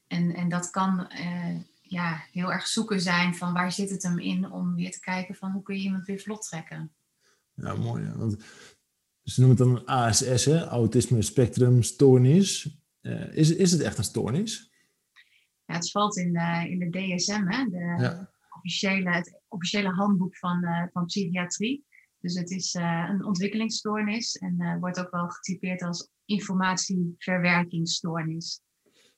[0.09, 1.09] En, en dat kan
[1.89, 5.35] ja, heel erg zoeken zijn van waar zit het hem in om weer te kijken
[5.35, 6.95] van hoe kun je iemand weer vlot trekken.
[7.55, 8.05] Ja, mooi.
[8.05, 8.17] Ja.
[8.17, 8.45] Want
[9.23, 10.67] ze noemen het dan ASS, hè?
[10.67, 12.79] Autisme Spectrum Stoornis.
[13.03, 14.71] Uh, is, is het echt een stoornis?
[15.65, 17.65] Ja, het valt in de, in de DSM, hè?
[17.65, 21.85] De officiële, het officiële handboek van, van psychiatrie.
[22.21, 28.61] Dus het is uh, een ontwikkelingsstoornis en wordt ook wel getypeerd als informatieverwerkingsstoornis.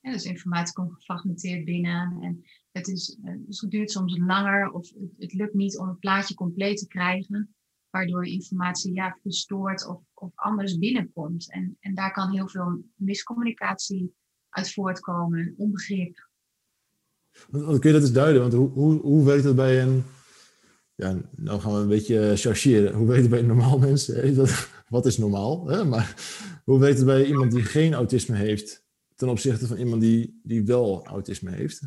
[0.01, 5.33] Ja, dus informatie komt gefragmenteerd binnen en het, is, het duurt soms langer of het,
[5.33, 7.55] lukt niet om het plaatje compleet te krijgen,
[7.89, 11.51] waardoor informatie ja, verstoord of, of anders binnenkomt.
[11.51, 14.13] En, en daar kan heel veel miscommunicatie
[14.49, 16.27] uit voortkomen, onbegrip.
[17.51, 18.41] Kun je dat eens duiden?
[18.41, 20.03] Want hoe, hoe, hoe werkt dat bij een
[20.99, 22.93] ja, nou gaan we een beetje chargeren.
[22.93, 24.11] Hoe weet het bij een normaal mens?
[24.87, 25.67] Wat is normaal?
[25.67, 25.85] Hè?
[25.85, 26.15] Maar
[26.63, 28.83] hoe weet het bij iemand die geen autisme heeft
[29.15, 31.81] ten opzichte van iemand die, die wel autisme heeft?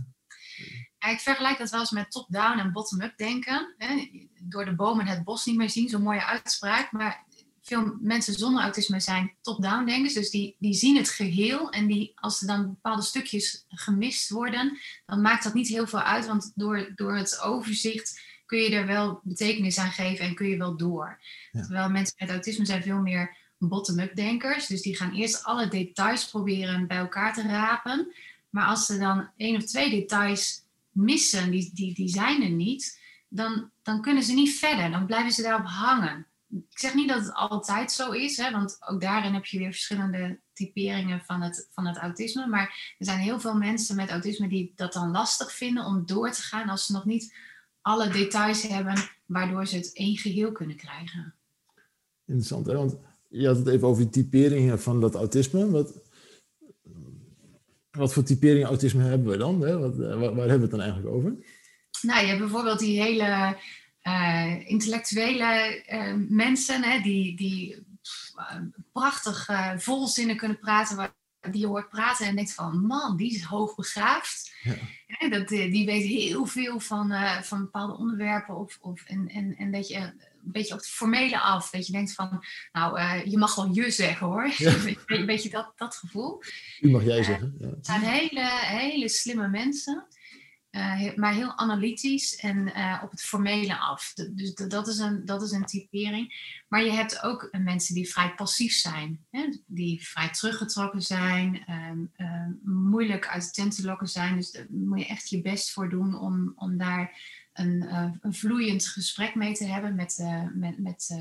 [1.03, 3.75] Ja, ik vergelijk dat wel eens met top-down en bottom-up denken.
[3.79, 4.11] Hè?
[4.41, 6.93] Door de bomen het bos niet meer zien, zo'n mooie uitspraak.
[6.93, 7.25] Maar
[7.63, 10.15] veel mensen zonder autisme zijn top-down denkers.
[10.15, 11.71] Dus die, die zien het geheel.
[11.71, 16.03] En die, als er dan bepaalde stukjes gemist worden, dan maakt dat niet heel veel
[16.03, 16.27] uit.
[16.27, 20.57] Want door, door het overzicht kun je er wel betekenis aan geven en kun je
[20.57, 21.21] wel door.
[21.53, 24.67] Terwijl mensen met autisme zijn veel meer bottom-up denkers.
[24.67, 28.13] Dus die gaan eerst alle details proberen bij elkaar te rapen.
[28.51, 30.62] Maar als ze dan één of twee details
[30.93, 34.91] missen, die, die, die zijn er niet, dan, dan kunnen ze niet verder.
[34.91, 36.27] Dan blijven ze daarop hangen.
[36.49, 39.73] Ik zeg niet dat het altijd zo is, hè, want ook daarin heb je weer
[39.73, 42.47] verschillende typeringen van het, van het autisme.
[42.47, 46.31] Maar er zijn heel veel mensen met autisme die dat dan lastig vinden om door
[46.31, 47.35] te gaan als ze nog niet
[47.81, 48.95] alle details hebben
[49.27, 51.35] waardoor ze het één geheel kunnen krijgen.
[52.27, 52.75] Interessant, hè?
[52.75, 52.97] want
[53.29, 55.71] je had het even over die typeringen van dat autisme.
[55.71, 55.95] Wat,
[57.93, 59.61] wat voor typeringen autisme hebben we dan?
[59.61, 59.79] Hè?
[59.79, 61.37] Wat, waar, waar, hebben we het dan eigenlijk over?
[62.03, 63.57] Nou, je hebt bijvoorbeeld die hele
[64.03, 67.87] uh, intellectuele uh, mensen hè, die, die
[68.93, 71.15] prachtig uh, volzinnen kunnen praten, waar,
[71.51, 74.53] die je hoort praten en denkt van man, die is hoogbegaafd.
[74.63, 75.29] Ja.
[75.29, 78.57] dat, eh, die weet heel veel van, van bepaalde onderwerpen.
[78.57, 80.13] Of, of, en, en, en dat je
[80.45, 81.71] een beetje op het formele af.
[81.71, 84.53] Dat je denkt van, nou, uh, je mag wel je zeggen hoor.
[84.57, 84.75] Ja.
[85.07, 86.43] een beetje dat, dat gevoel.
[86.81, 87.55] U mag jij zeggen.
[87.59, 87.67] Ja.
[87.67, 90.07] Het zijn hele, hele slimme mensen.
[90.73, 94.13] Uh, maar heel analytisch en uh, op het formele af.
[94.15, 96.35] Dus dat is, een, dat is een typering.
[96.69, 99.57] Maar je hebt ook mensen die vrij passief zijn, hè?
[99.67, 104.37] die vrij teruggetrokken zijn, um, um, moeilijk uit de tent te lokken zijn.
[104.37, 107.19] Dus daar moet je echt je best voor doen om, om daar
[107.53, 110.19] een, uh, een vloeiend gesprek mee te hebben met,
[110.55, 111.19] met, met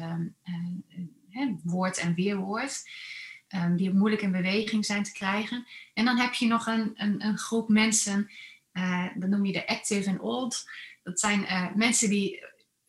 [1.64, 2.90] woord en weerwoord.
[3.56, 5.68] Um, die moeilijk in beweging zijn te krijgen.
[5.94, 8.30] En dan heb je nog een, een, een groep mensen
[9.16, 10.70] dat noem je de active en old.
[11.04, 12.44] Dat zijn mensen die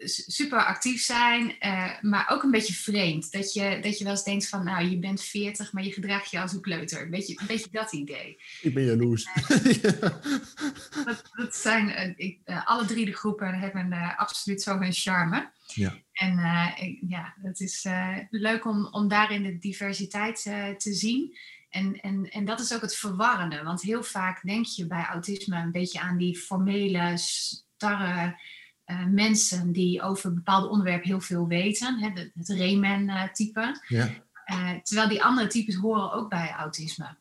[0.05, 3.33] super actief zijn, uh, maar ook een beetje vreemd.
[3.33, 6.31] Dat je, dat je wel eens denkt van, nou, je bent 40, maar je gedraagt
[6.31, 7.03] je als een kleuter.
[7.03, 8.41] Een beetje, een beetje dat idee.
[8.61, 9.25] Ik ben jaloers.
[11.05, 15.51] dat, dat, zijn, ik, alle drie de groepen hebben absoluut zo hun charme.
[15.67, 15.99] Ja.
[16.13, 16.39] En
[16.77, 17.87] ik, ja, het is
[18.31, 20.43] leuk om, om daarin de diversiteit
[20.79, 21.37] te zien.
[21.73, 23.63] En, en, en dat is ook het verwarrende.
[23.63, 28.41] Want heel vaak denk je bij autisme een beetje aan die formele, starre
[29.11, 31.99] mensen die over bepaalde onderwerpen heel veel weten.
[31.99, 33.81] Hè, het, het Rayman-type.
[33.89, 34.11] Ja.
[34.83, 37.17] terwijl die andere types horen ook bij autisme.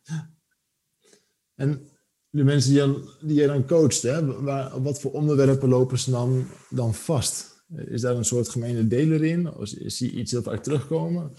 [1.55, 1.89] En
[2.29, 6.11] de mensen die, dan, die jij dan coacht, hè, waar, wat voor onderwerpen lopen ze
[6.11, 7.63] dan, dan vast?
[7.75, 9.53] Is daar een soort gemene deler in?
[9.53, 11.33] Of zie je iets heel vaak terugkomen?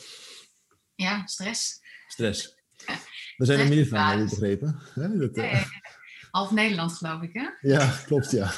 [0.94, 1.80] Ja, stress.
[2.08, 2.60] Stress.
[3.36, 4.78] Er zijn er meer van, heb ik begrepen.
[4.94, 5.16] Hè?
[5.18, 5.36] Dat,
[6.30, 7.48] Half Nederland, geloof ik, hè?
[7.60, 8.52] Ja, klopt, ja.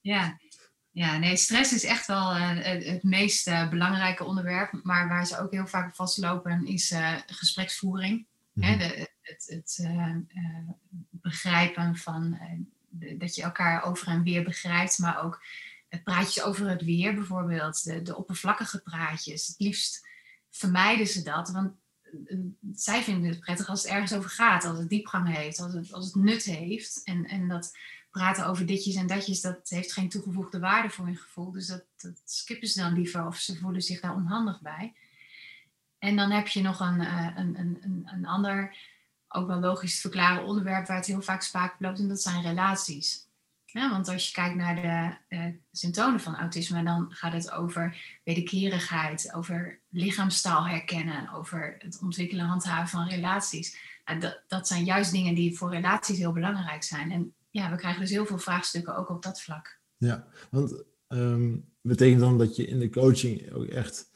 [0.00, 0.38] Ja.
[0.90, 4.80] Ja, nee, stress is echt wel uh, het, meest uh, belangrijke onderwerp.
[4.82, 8.26] Maar waar ze ook heel vaak op vastlopen is uh, gespreksvoering.
[8.52, 8.72] Mm -hmm.
[8.72, 9.86] Hè, de, het, het
[11.10, 12.38] begrijpen van
[12.88, 15.42] de, dat je elkaar over en weer begrijpt, maar ook
[15.88, 19.46] het praatjes over het weer bijvoorbeeld, de, de oppervlakkige praatjes.
[19.46, 20.06] Het liefst
[20.50, 21.72] vermijden ze dat, want
[22.72, 25.92] zij vinden het prettig als het ergens over gaat, als het diepgang heeft, als het,
[25.92, 27.00] als het nut heeft.
[27.04, 27.76] En, en dat
[28.14, 31.50] praten over ditjes en datjes, dat heeft geen toegevoegde waarde voor hun gevoel.
[31.50, 34.92] Dus dat, dat skippen ze dan liever of ze voelen zich daar onhandig bij.
[35.98, 37.00] En dan heb je nog een,
[37.38, 38.76] een, een, een ander,
[39.28, 42.42] ook wel logisch te verklaren onderwerp waar het heel vaak spaak loopt, en dat zijn
[42.42, 43.28] relaties.
[43.72, 49.32] Want als je kijkt naar de uh, symptomen van autisme, dan gaat het over wederkerigheid,
[49.32, 53.76] over lichaamstaal herkennen, over het ontwikkelen en handhaven van relaties.
[54.04, 57.10] Nou, dat, dat zijn juist dingen die voor relaties heel belangrijk zijn.
[57.10, 59.80] En ja, we krijgen dus heel veel vraagstukken ook op dat vlak.
[59.96, 64.10] Ja, want um, betekent dan dat je in de coaching ook echt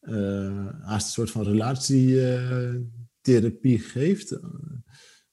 [0.00, 4.38] uh, haast een soort van relatietherapie geeft?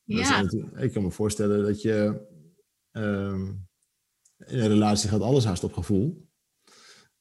[0.04, 0.50] Ja.
[0.76, 2.28] ik kan me voorstellen dat je
[2.92, 3.68] um,
[4.38, 6.30] in een relatie gaat alles haast op gevoel.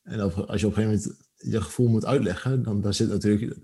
[0.02, 3.56] En als je op een gegeven moment je gevoel moet uitleggen, dan daar zit natuurlijk,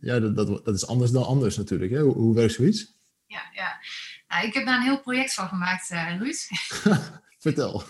[0.00, 1.90] ja, dat, dat, dat is anders dan anders natuurlijk.
[1.90, 2.00] Hè?
[2.00, 2.98] Hoe, hoe werkt zoiets?
[3.26, 3.78] Ja, ja.
[4.30, 6.48] Nou, ik heb daar een heel project van gemaakt, uh, Ruud.
[7.38, 7.82] Vertel.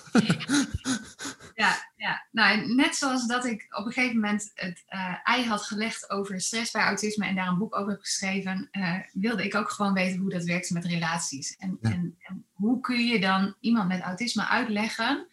[1.54, 5.62] ja, ja, nou, net zoals dat ik op een gegeven moment het uh, ei had
[5.62, 9.54] gelegd over stress bij autisme en daar een boek over heb geschreven, uh, wilde ik
[9.54, 11.56] ook gewoon weten hoe dat werkt met relaties.
[11.56, 11.90] En, Ja.
[11.90, 15.28] en, en hoe kun je dan iemand met autisme uitleggen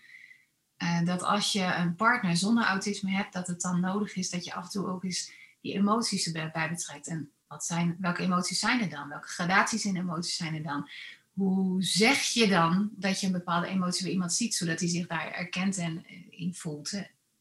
[0.78, 4.46] uh, dat als je een partner zonder autisme hebt, dat het dan nodig is dat
[4.46, 7.08] je af en toe ook eens die emoties erbij betrekt.
[7.08, 9.10] En wat zijn, welke emoties zijn er dan?
[9.10, 10.90] Welke gradaties in emoties zijn er dan?
[11.34, 15.08] Hoe zeg je dan dat je een bepaalde emotie bij iemand ziet, zodat hij zich
[15.08, 16.94] daar erkent en eh, in voelt?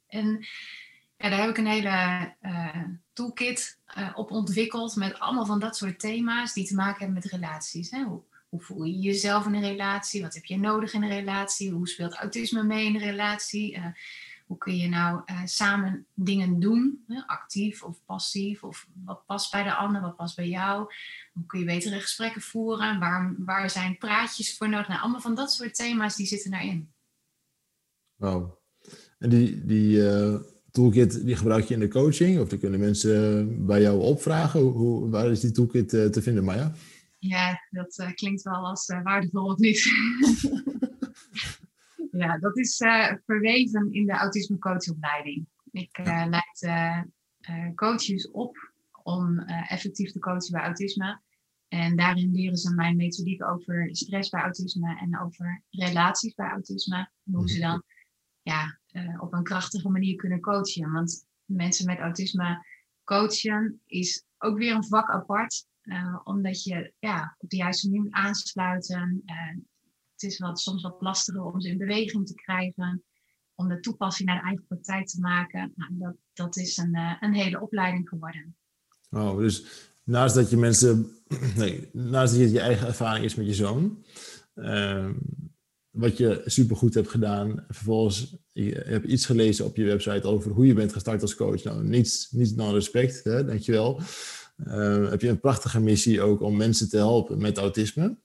[0.08, 0.46] En
[1.16, 5.76] ja, daar heb ik een hele uh, toolkit uh, op ontwikkeld met allemaal van dat
[5.76, 7.90] soort thema's die te maken hebben met relaties.
[7.90, 8.02] Hè?
[8.02, 10.22] Hoe, hoe voel je jezelf in een relatie?
[10.22, 11.70] Wat heb je nodig in een relatie?
[11.70, 13.76] Hoe speelt autisme mee in een relatie?
[13.76, 13.86] Uh,
[14.46, 17.26] hoe kun je nou uh, samen dingen doen, hè?
[17.26, 18.62] actief of passief?
[18.62, 20.92] Of wat past bij de ander, wat past bij jou?
[21.32, 22.98] Hoe kun je betere gesprekken voeren?
[22.98, 24.88] Waar, waar zijn praatjes voor nodig?
[24.88, 26.92] Nou, allemaal van dat soort thema's die zitten daarin.
[28.14, 28.58] Wauw.
[29.18, 30.34] En die, die uh,
[30.70, 32.40] toolkit die gebruik je in de coaching?
[32.40, 34.60] Of die kunnen mensen bij jou opvragen?
[34.60, 36.72] Hoe, waar is die toolkit uh, te vinden, Maya?
[37.18, 39.84] Ja, dat klinkt wel als waardevol of niet.
[42.18, 45.46] ja, dat is uh, verweven in de autisme coachopleiding.
[45.70, 46.68] Ik leid
[47.74, 51.20] coaches op om effectief te coachen bij autisme.
[51.68, 56.96] En daarin leren ze mijn methodiek over stress bij autisme en over relaties bij autisme.
[56.96, 57.82] En hoe ze dan
[58.42, 58.78] ja,
[59.18, 60.92] op een krachtige manier kunnen coachen.
[60.92, 62.66] Want mensen met autisme
[63.04, 65.66] coachen is ook weer een vak apart.
[66.24, 69.22] Omdat je ja, op de juiste manier moet aansluiten.
[70.16, 73.04] Het is wat, soms wat lastiger om ze in beweging te krijgen.
[73.54, 75.72] Om de toepassing naar de eigen praktijk te maken.
[75.76, 78.56] Nou, dat, dat is een, uh, een hele opleiding geworden.
[79.10, 79.64] Oh, dus
[80.02, 81.10] naast dat je mensen...
[81.56, 84.04] Nee, naast dat je je eigen ervaring is met je zoon...
[84.54, 85.14] ehm,
[85.90, 87.64] wat je supergoed hebt gedaan.
[87.68, 91.62] Vervolgens je iets gelezen op je website over hoe je bent gestart als coach.
[91.62, 94.00] Nou, niets, niets dan respect, hè, dankjewel.
[94.56, 98.16] Uh, heb je een prachtige missie ook om mensen te helpen met autisme.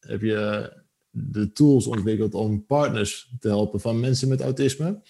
[0.00, 0.72] Heb je
[1.10, 5.00] de tools ontwikkeld om partners te helpen van mensen met autisme.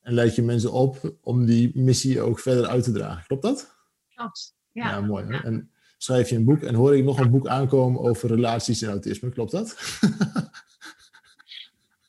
[0.00, 3.26] En leid je mensen op om die missie ook verder uit te dragen.
[3.26, 3.74] Klopt dat?
[4.14, 4.90] Klopt, ja.
[4.90, 5.24] Ja, mooi.
[5.26, 8.90] En schrijf je een boek en hoor ik nog een boek aankomen over relaties en
[8.90, 9.30] autisme.
[9.30, 9.76] Klopt dat?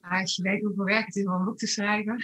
[0.01, 2.23] Als je weet hoeveel werk het is om een boek te schrijven.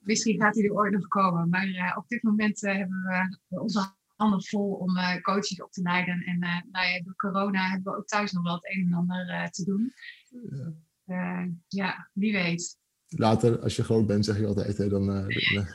[0.00, 1.48] Misschien gaat hij er ooit nog komen.
[1.48, 5.72] Maar uh, op dit moment uh, hebben we onze handen vol om uh, coaches op
[5.72, 6.22] te leiden.
[6.24, 9.50] En nou ja, door corona hebben we ook thuis nog wel het een en ander
[9.50, 9.92] te doen.
[11.04, 11.48] Ja.
[11.68, 12.78] ja, wie weet.
[13.08, 14.76] later, als je groot bent, zeg je altijd.
[14.76, 15.66] Hè, dan, ja.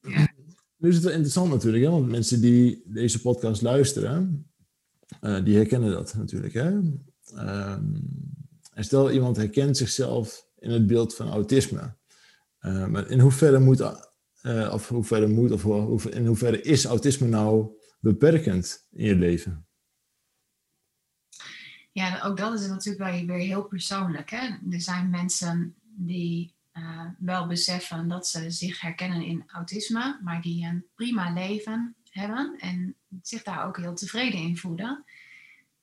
[0.76, 4.50] Nu is het wel interessant natuurlijk, hè, want mensen die deze podcast luisteren,
[5.44, 6.52] die herkennen dat natuurlijk.
[6.52, 6.80] Hè?
[7.34, 7.94] Ehm,
[8.72, 11.96] en stel iemand herkent zichzelf in het beeld van autisme.
[12.60, 13.80] maar in hoeverre moet,
[14.72, 19.66] of hoeverre moet, of in hoeverre is autisme nou beperkend in je leven?
[21.92, 24.30] Ja, ook dat is natuurlijk weer heel persoonlijk.
[24.30, 24.46] Hè?
[24.70, 30.66] Er zijn mensen die uh, wel beseffen dat ze zich herkennen in autisme, maar die
[30.66, 35.04] een prima leven hebben en zich daar ook heel tevreden in voelen.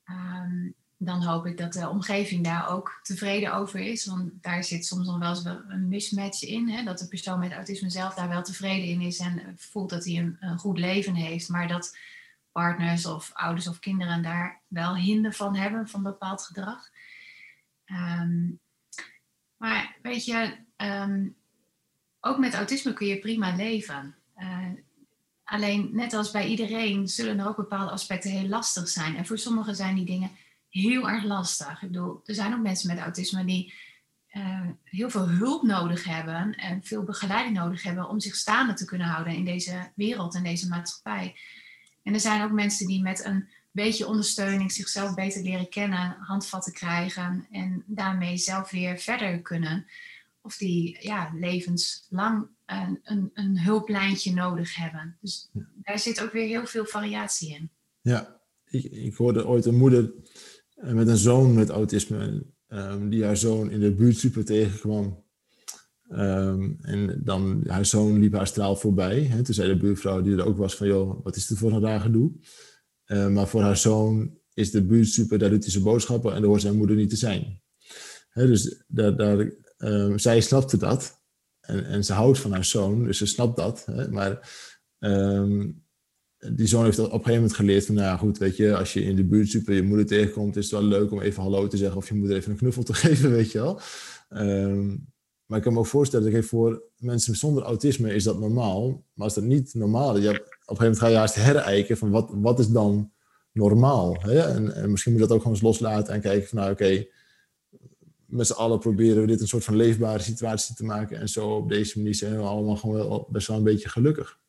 [0.06, 4.06] Um, dan hoop ik dat de omgeving daar ook tevreden over is.
[4.06, 6.70] Want daar zit soms nog wel eens een mismatch in.
[6.70, 6.84] Hè?
[6.84, 10.18] Dat de persoon met autisme zelf daar wel tevreden in is en voelt dat hij
[10.40, 11.50] een, goed leven heeft.
[11.50, 11.98] Maar dat
[12.52, 16.90] partners of ouders of kinderen daar wel hinder van hebben, van bepaald gedrag.
[17.86, 18.50] Ehm,
[19.58, 21.28] maar weet je, ehm,
[22.20, 24.16] ook met autisme kun je prima leven.
[24.38, 24.68] Uh,
[25.44, 29.16] alleen net als bij iedereen zullen er ook bepaalde aspecten heel lastig zijn.
[29.16, 30.32] En voor sommigen zijn die dingen
[30.82, 31.82] heel erg lastig.
[31.82, 33.74] Ik bedoel, er zijn ook mensen met autisme die
[34.32, 38.86] uh, heel veel hulp nodig hebben en veel begeleiding nodig hebben om zich staande te
[38.86, 41.36] kunnen houden in deze wereld en deze maatschappij.
[42.04, 46.74] En er zijn ook mensen die met een beetje ondersteuning zichzelf beter leren kennen, handvatten
[46.74, 49.86] krijgen en daarmee zelf weer verder kunnen.
[50.42, 55.18] Of die ja, levenslang een, een, een hulplijntje nodig hebben.
[55.22, 57.70] Dus daar zit ook weer heel veel variatie in.
[58.02, 60.12] Ja, ik, ik hoorde ooit een moeder eh,
[60.86, 65.24] met een zoon met autisme, um, die haar zoon in de buurt super tegenkwam.
[66.10, 69.22] Um, en dan haar zoon liep haar straal voorbij.
[69.22, 69.44] Hè.
[69.44, 71.82] Toen zei de buurvrouw die er ook was van, joh, wat is dit voor een
[71.82, 72.32] raar gedoe?
[73.08, 76.40] Uh, maar voor haar zoon is de buurt super, daar doet hij zijn boodschappen en
[76.40, 77.62] daar hoort zijn moeder niet te zijn.
[78.30, 79.52] Hè, dus daar,
[80.16, 81.22] zij snapte dat.
[81.60, 83.86] En, en ze houdt van haar zoon, dus ze snapt dat.
[83.86, 84.12] Hè.
[84.12, 84.50] Maar
[86.52, 89.04] die zoon heeft op een gegeven moment geleerd van, nou goed, weet je, als je
[89.04, 91.78] in de buurt super je moeder tegenkomt, is het wel leuk om even hallo te
[91.78, 93.80] zeggen of je moeder even een knuffel te geven, weet je wel.
[94.30, 95.12] Um,
[95.46, 98.90] maar ik kan me ook voorstellen dat voor mensen zonder autisme is dat normaal.
[99.14, 102.10] Maar als dat niet normaal is, op een gegeven moment ga je juist herijken van
[102.10, 103.12] wat, wat is dan
[103.52, 104.18] normaal?
[104.20, 104.40] Hè?
[104.40, 107.06] En, en, misschien moet je dat ook gewoon eens loslaten en kijken van nou oké,
[108.26, 111.20] met z'n allen proberen we dit een soort van leefbare situatie te maken.
[111.20, 114.40] En zo op deze manier zijn we allemaal gewoon wel, best wel een beetje gelukkig.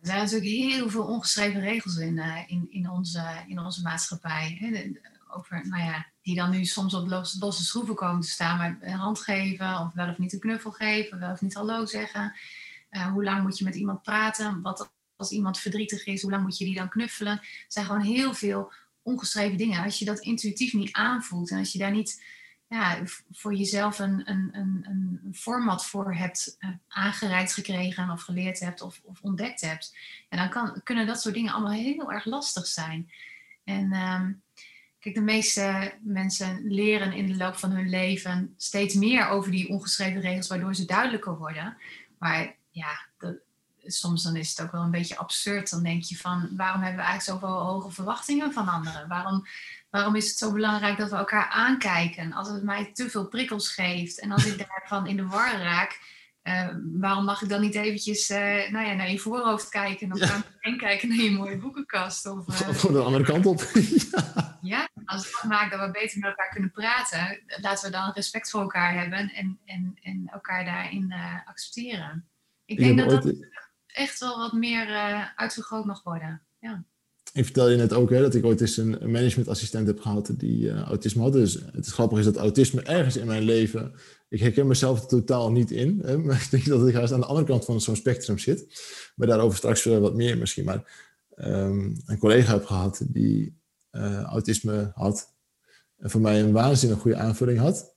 [0.00, 4.56] Er zijn natuurlijk heel veel ongeschreven regels in, uh, in, in, onze, in onze maatschappij.
[4.60, 4.90] Hè?
[5.36, 8.58] over, nou ja, die dan nu soms op losse, losse schroeven komen te staan.
[8.58, 11.86] Maar een hand geven, of wel of niet een knuffel geven, wel of niet hallo
[11.86, 12.34] zeggen.
[12.90, 14.62] Uh, hoe lang moet je met iemand praten?
[14.62, 17.32] Wat als iemand verdrietig is, hoe lang moet je die dan knuffelen?
[17.32, 19.84] Er zijn gewoon heel veel ongeschreven dingen.
[19.84, 22.22] Als je dat intuïtief niet aanvoelt en als je daar niet
[22.68, 22.98] ja,
[23.30, 28.80] voor jezelf een, een, een, een format voor hebt uh, aangereikt gekregen of geleerd hebt
[28.80, 29.96] of, of ontdekt hebt,
[30.28, 33.10] en dan kan, kunnen dat soort dingen allemaal heel erg lastig zijn.
[33.64, 34.42] En um,
[35.06, 39.68] Kijk, de meeste mensen leren in de loop van hun leven steeds meer over die
[39.68, 41.76] ongeschreven regels, waardoor ze duidelijker worden.
[42.18, 43.06] Maar ja,
[43.84, 45.70] soms dan is het ook wel een beetje absurd.
[45.70, 49.08] Dan denk je van, waarom hebben we eigenlijk zoveel hoge verwachtingen van anderen?
[49.08, 49.46] Waarom,
[49.96, 52.32] waarom is het zo belangrijk dat we elkaar aankijken?
[52.32, 56.00] Als het mij te veel prikkels geeft en als ik daarvan in de war raak,
[56.42, 58.36] uh, waarom mag ik dan niet eventjes uh,
[58.70, 60.42] nou ja, naar je voorhoofd kijken of ja.
[60.60, 62.26] en kijken naar je mooie boekenkast?
[62.26, 63.60] Of, uh, of de andere kant op.
[64.12, 64.58] ja.
[64.60, 64.88] ja.
[65.04, 68.60] als het maakt dat we beter met elkaar kunnen praten, laten we dan respect voor
[68.60, 72.28] elkaar hebben en, en, en elkaar daarin accepteren.
[72.64, 73.34] Ik denk dat dat
[73.86, 74.86] echt wel wat meer
[75.36, 76.42] uitvergroot mag worden.
[76.58, 76.84] Ja.
[77.36, 80.72] Ik vertel je net ook hè, dat ik ooit eens een managementassistent heb gehad die
[80.72, 81.32] autisme had.
[81.32, 83.92] Dus het grappige is dat autisme ergens in mijn leven
[84.28, 86.00] ik herken mezelf er totaal niet in.
[86.04, 88.66] Hè, maar ik denk dat ik juist aan de andere kant van zo'n spectrum zit.
[89.16, 90.64] Maar daarover straks wat meer misschien.
[90.64, 93.58] Maar um, een collega heb gehad die
[93.92, 95.34] uh, autisme had.
[95.96, 97.94] En voor mij een waanzinnig goede aanvulling had.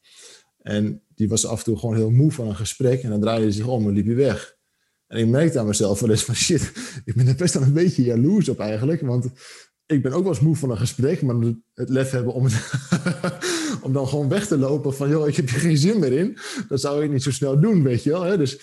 [0.62, 3.04] En die was af en toe gewoon heel moe van een gesprek.
[3.04, 4.58] En dan draaide hij zich om en liep hij weg.
[5.10, 6.72] En ik merkte aan mezelf wel eens van shit,
[7.06, 9.02] ik ben er best wel een beetje jaloers op eigenlijk.
[9.02, 9.30] Want
[9.86, 11.36] ik ben ook wel eens moe van een gesprek, maar
[11.74, 12.72] het lef hebben om, het
[13.86, 16.38] om dan gewoon weg te lopen van, joh, ik heb hier geen zin meer in.
[16.68, 18.22] Dat zou ik niet zo snel doen, weet je wel.
[18.22, 18.38] Hè?
[18.38, 18.62] Dus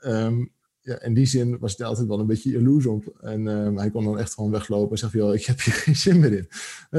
[0.00, 3.18] um, ja, in die zin was hij altijd wel een beetje jaloers op.
[3.20, 5.96] En um, hij kon dan echt gewoon weglopen en zeggen, joh, ik heb hier geen
[5.96, 6.48] zin meer in.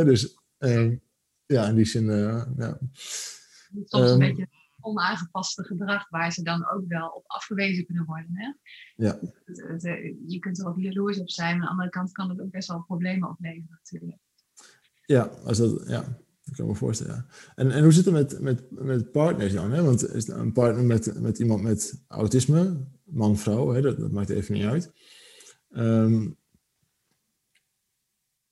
[0.06, 1.02] Dus um,
[1.46, 2.80] ja, in die zin, uh, ja.
[3.86, 4.48] Soms een beetje
[4.86, 8.30] onaangepaste gedrag waar ze dan ook wel op afgewezen kunnen worden.
[8.34, 8.54] Hè?
[8.96, 9.20] Ja.
[10.28, 12.52] Je kunt er ook jaloers op zijn, maar aan de andere kant kan het ook
[12.52, 14.20] best wel problemen opleveren natuurlijk.
[15.06, 16.24] Ja, als dat, ja.
[16.44, 17.26] Dat kan ik me voorstellen, ja.
[17.56, 19.72] En, en hoe zit het met, met, met partners dan?
[19.72, 19.84] Hè?
[19.84, 23.82] Want is een partner met, met iemand met autisme, man, vrouw, hè?
[23.82, 24.92] Dat, dat maakt even niet uit.
[25.70, 26.30] Ehm,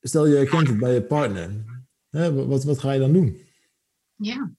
[0.01, 1.63] stel je herkent het bij je partner.
[2.09, 2.33] Hè?
[2.33, 3.37] Wat, wat ga je dan doen?
[4.15, 4.51] Ja,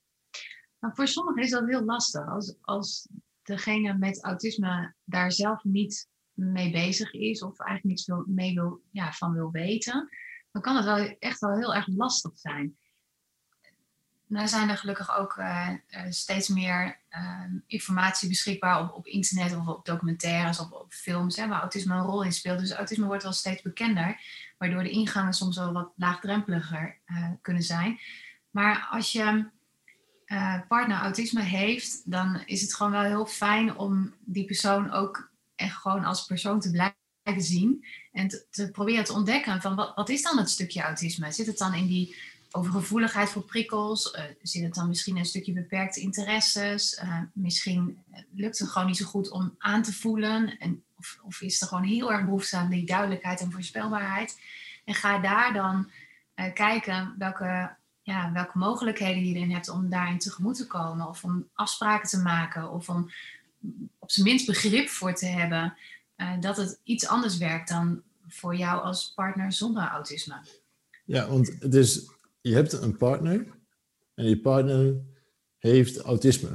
[0.93, 2.27] voor sommigen is dat heel lastig.
[2.27, 3.07] Als, als
[3.43, 8.81] degene met autisme daar zelf niet mee bezig is of eigenlijk niets wil, mee wil,
[8.91, 10.09] ja, van wil weten,
[10.51, 12.77] dan kan het wel echt wel heel erg lastig zijn.
[14.27, 15.69] Nou zijn er gelukkig ook uh,
[16.09, 21.47] steeds meer uh, informatie beschikbaar op, op internet of op documentaires of op films, hè,
[21.47, 22.59] waar autisme een rol in speelt.
[22.59, 24.21] Dus autisme wordt wel steeds bekender,
[24.57, 26.99] waardoor de ingangen soms wel wat laagdrempeliger
[27.41, 27.99] kunnen zijn.
[28.49, 29.49] Maar als je
[30.67, 35.75] partner autisme heeft, dan is het gewoon wel heel fijn om die persoon ook echt
[35.75, 36.95] gewoon als persoon te blijven
[37.43, 37.85] zien.
[38.11, 41.31] En te, proberen te ontdekken van wat, wat is dan het stukje autisme?
[41.31, 42.15] Zit het dan in die
[42.51, 44.13] overgevoeligheid voor prikkels?
[44.13, 46.99] Uh, zit het dan misschien een stukje beperkte interesses?
[47.03, 50.57] Uh, misschien lukt het gewoon niet zo goed om aan te voelen.
[50.57, 54.39] En, of, of, is er gewoon heel erg behoefte aan die duidelijkheid en voorspelbaarheid?
[54.85, 55.91] En ga daar dan
[56.53, 57.75] kijken welke,
[58.05, 61.07] ja, welke mogelijkheden je erin hebt om daarin tegemoet te komen.
[61.07, 62.71] Of om afspraken te maken.
[62.71, 63.09] Of om
[63.99, 65.73] op zijn minst begrip voor te hebben
[66.39, 70.35] dat het iets anders werkt dan voor jou als partner zonder autisme.
[71.05, 72.09] Ja, want is
[72.41, 73.47] je hebt een partner
[74.15, 74.95] en die partner
[75.57, 76.49] heeft autisme.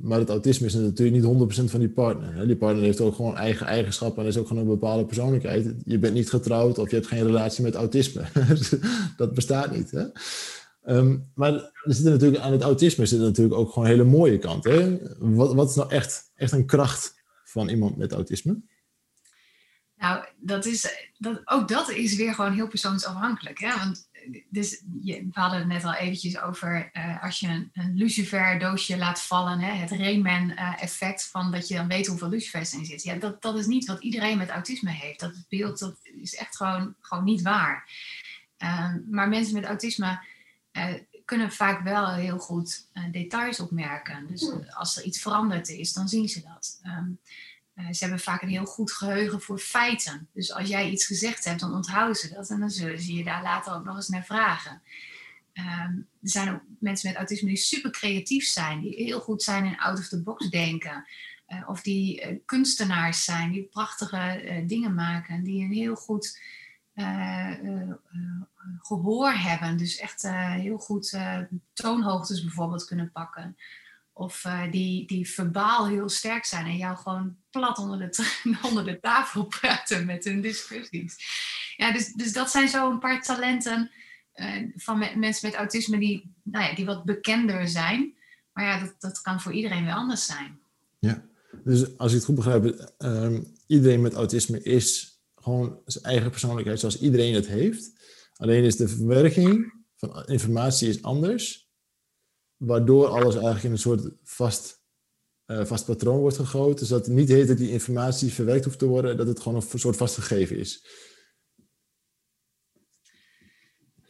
[0.00, 2.46] Maar het autisme is natuurlijk niet 100% van die partner.
[2.46, 5.74] Die partner heeft ook gewoon eigen eigenschappen en is ook gewoon een bepaalde persoonlijkheid.
[5.84, 8.24] Je bent niet getrouwd of je hebt geen relatie met autisme.
[9.16, 9.90] dat bestaat niet.
[9.90, 10.04] Hè?
[10.82, 14.38] Ehm, maar er zit natuurlijk, aan het autisme zit natuurlijk ook gewoon een hele mooie
[14.38, 14.64] kant.
[14.64, 14.98] Hè?
[15.18, 17.14] Wat, wat is nou echt, echt een kracht
[17.44, 18.60] van iemand met autisme?
[19.96, 23.58] Nou, dat is, dat, ook dat is weer gewoon heel persoonsafhankelijk.
[23.58, 23.78] Hè?
[23.78, 24.08] Want
[24.48, 28.58] dus je, we hadden het net al eventjes over uh, als je een, een lucifer
[28.58, 32.72] doosje laat vallen, hè, het Rayman uh, effect van dat je dan weet hoeveel lucifers
[32.72, 33.12] erin zitten.
[33.12, 35.20] Ja, dat, dat is niet wat iedereen met autisme heeft.
[35.20, 37.90] Dat beeld dat is echt gewoon, gewoon niet waar.
[38.58, 40.20] Uh, maar mensen met autisme
[41.24, 44.26] kunnen vaak wel heel goed details opmerken.
[44.26, 46.80] Dus als er iets veranderd is, dan zien ze dat.
[46.86, 47.18] Um,
[47.76, 50.28] uh, ze hebben vaak een heel goed geheugen voor feiten.
[50.32, 53.24] Dus als jij iets gezegd hebt, dan onthouden ze dat en dan zullen ze je
[53.24, 54.82] daar later ook nog eens naar vragen.
[55.54, 59.64] Um, er zijn ook mensen met autisme die super creatief zijn, die heel goed zijn
[59.64, 61.06] in out of the box denken.
[61.48, 66.40] Uh, of die uh, kunstenaars zijn, die prachtige dingen maken, die een heel goed
[68.78, 69.76] gehoor hebben.
[69.76, 71.18] Dus echt heel goed
[71.72, 73.56] toonhoogtes bijvoorbeeld kunnen pakken.
[74.12, 78.38] Of uh, die, die verbaal heel sterk zijn en jou gewoon plat onder de,
[78.68, 81.16] onder de tafel praten met hun discussies.
[81.76, 83.90] Ja, dus, dus dat zijn zo een paar talenten
[84.76, 88.14] van me, mensen met autisme die, nou ja, die wat bekender zijn.
[88.52, 90.58] Maar ja, dat, dat kan voor iedereen wel anders zijn.
[90.98, 91.24] Ja,
[91.64, 96.80] dus als ik het goed begrijp, uh, iedereen met autisme is gewoon zijn eigen persoonlijkheid
[96.80, 97.92] zoals iedereen het heeft.
[98.42, 101.70] Alleen is de verwerking van informatie is anders
[102.56, 104.82] waardoor alles eigenlijk in een soort vast,
[105.46, 106.76] uh, vast patroon wordt gegoten.
[106.76, 109.62] Dus dat het niet heet dat die informatie verwerkt hoeft te worden, dat het gewoon
[109.70, 110.86] een soort vast gegeven is.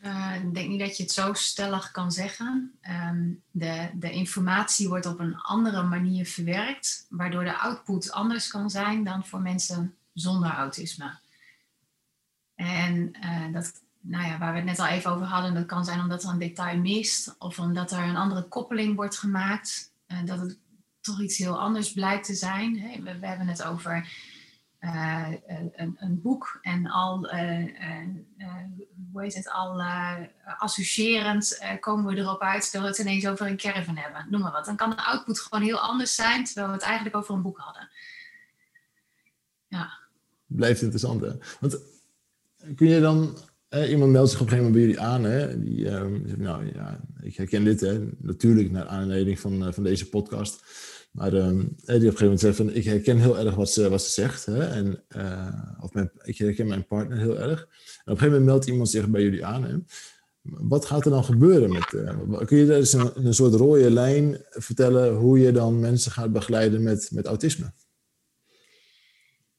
[0.03, 2.79] Uh, ik denk niet dat je het zo stellig kan zeggen.
[3.13, 8.71] Um, de, de informatie wordt op een andere manier verwerkt, waardoor de output anders kan
[8.71, 11.19] zijn dan voor mensen zonder autisme.
[12.55, 15.85] En uh, dat nou ja, waar we het net al even over hadden, dat kan
[15.85, 19.93] zijn omdat er een detail mist of omdat er een andere koppeling wordt gemaakt.
[20.09, 20.59] Uh, dat het
[21.01, 22.79] toch iets heel anders blijkt te zijn.
[22.79, 23.03] Hè.
[23.03, 24.09] We, hebben het over
[24.81, 25.29] uh,
[25.77, 27.67] een, een, boek en al, uh,
[29.13, 29.83] hoe heet het, al
[30.59, 34.27] associërend komen we erop uit dat we het ineens over een caravan hebben.
[34.31, 34.65] Noem maar wat.
[34.65, 37.59] Dan kan de output gewoon heel anders zijn, terwijl we het eigenlijk over een boek
[37.59, 37.89] hadden.
[39.69, 39.99] Ja.
[40.47, 41.33] Blijft interessant, hè?
[41.61, 41.79] Want
[42.77, 43.37] kun je dan
[43.73, 45.25] iemand meldt zich op een gegeven moment bij jullie aan.
[45.25, 45.63] Hè?
[45.63, 47.81] Die um, zegt, nou ja, ik herken dit.
[47.81, 47.99] Hè?
[48.19, 50.65] Natuurlijk naar aanleiding van, uh, van deze podcast.
[51.11, 53.89] Maar um, die op een gegeven moment zegt van, ik herken heel erg wat ze,
[53.89, 54.47] wat ze zegt.
[54.47, 54.67] Hè?
[54.67, 57.61] En, uh, of mijn, ik herken mijn partner heel erg.
[57.61, 57.69] En op
[58.05, 59.87] een gegeven moment meldt iemand zich bij jullie aan.
[60.43, 61.73] Wat gaat er dan gebeuren?
[61.73, 66.13] Met, uh, kun je eens een, een soort rode lijn vertellen hoe je dan mensen
[66.13, 67.73] gaat begeleiden met, met autisme?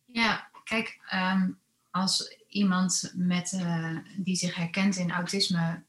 [0.06, 1.58] Ja, kijk, um,
[1.92, 5.84] als iemand met, uh, die zich herkent in autisme,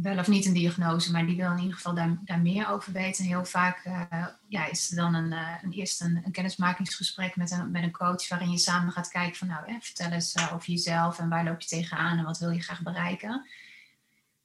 [0.00, 2.92] wel of niet een diagnose, maar die wil in ieder geval daar, daar meer over
[2.92, 3.24] weten.
[3.24, 7.70] Heel vaak uh, ja, is er dan een, uh, een eerst een, kennismakingsgesprek met een,
[7.70, 11.28] met een coach, waarin je samen gaat kijken van nou, vertel eens over jezelf en
[11.28, 13.46] waar loop je tegenaan en wat wil je graag bereiken.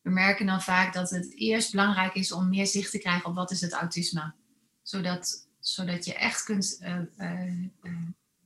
[0.01, 3.36] we merken dan vaak dat het eerst belangrijk is om meer zicht te krijgen op
[3.36, 4.34] wat is het autisme.
[4.82, 6.80] Zodat, zodat je echt kunt,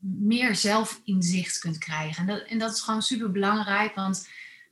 [0.03, 2.27] meer zelfinzicht kunt krijgen.
[2.27, 4.27] En dat, en dat is gewoon super belangrijk, want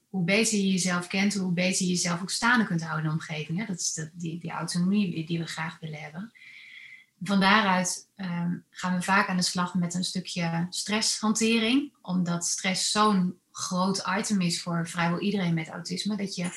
[0.10, 3.16] hoe beter je jezelf kent, hoe beter je jezelf ook staande kunt houden in de
[3.16, 3.58] omgeving.
[3.58, 3.66] Hè?
[3.66, 6.32] Dat is de, die, die autonomie die we graag willen hebben.
[7.24, 12.92] Van daaruit ehm, gaan we vaak aan de slag met een stukje stresshantering, omdat stress
[12.92, 16.50] zo'n groot item is voor vrijwel iedereen met autisme, dat je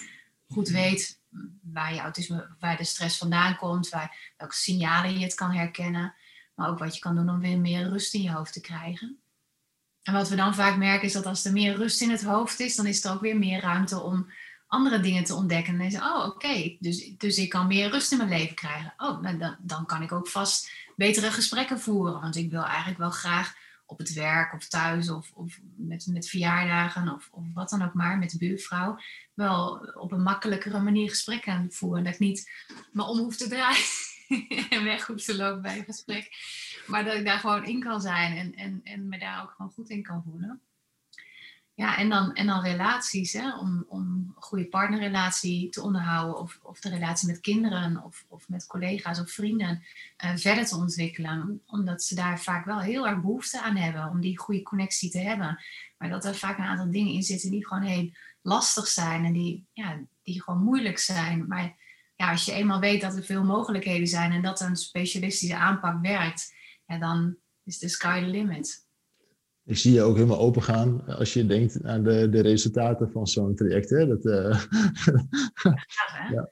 [0.49, 1.20] goed weet
[1.62, 6.14] waar je autisme, waar de stress vandaan komt, waar, welke signalen je het kan herkennen,
[6.55, 9.18] maar ook wat je kan doen om weer meer rust in je hoofd te krijgen.
[10.02, 12.61] En wat we dan vaak merken is dat als er meer rust in het hoofd
[12.61, 14.30] is, dan is er ook weer meer ruimte om
[14.66, 15.72] andere dingen te ontdekken.
[15.72, 18.94] En dan is oh oké, dus, dus ik kan meer rust in mijn leven krijgen.
[18.96, 22.20] Oh, nou, dan, dan kan ik ook vast betere gesprekken voeren.
[22.20, 23.55] Want ik wil eigenlijk wel graag
[23.86, 27.94] op het werk of thuis of, of met, met verjaardagen of, of wat dan ook
[27.94, 28.98] maar met de buurvrouw
[29.34, 32.05] wel op een makkelijkere manier gesprekken voeren.
[32.05, 32.50] Dat ik niet
[32.92, 33.84] me om hoef te draaien
[34.70, 36.31] en weg hoef te lopen bij een gesprek.
[36.87, 39.72] Maar dat ik daar gewoon in kan zijn en, en, en me daar ook gewoon
[39.72, 40.62] goed in kan voelen.
[41.77, 43.57] Ja, en dan, en dan relaties, hè?
[43.57, 48.49] Om, om een goede partnerrelatie te onderhouden, of, of de relatie met kinderen, of, of
[48.49, 49.83] met collega's of vrienden
[50.25, 51.62] uh, verder te ontwikkelen.
[51.66, 55.18] Omdat ze daar vaak wel heel erg behoefte aan hebben, om die goede connectie te
[55.18, 55.62] hebben.
[55.99, 58.11] Maar dat er vaak een aantal dingen in zitten die gewoon heel
[58.43, 61.47] lastig zijn en die, ja, die gewoon moeilijk zijn.
[61.47, 61.75] Maar
[62.16, 66.02] ja, als je eenmaal weet dat er veel mogelijkheden zijn en dat een specialistische aanpak
[66.02, 66.52] werkt,
[66.86, 68.82] ja, dan is de sky the limit.
[69.64, 73.26] Ik zie je ook helemaal open gaan als je denkt aan de, de resultaten van
[73.26, 73.90] zo'n traject.
[73.90, 74.06] Hè?
[74.06, 74.64] Dat, uh...
[76.34, 76.50] ja.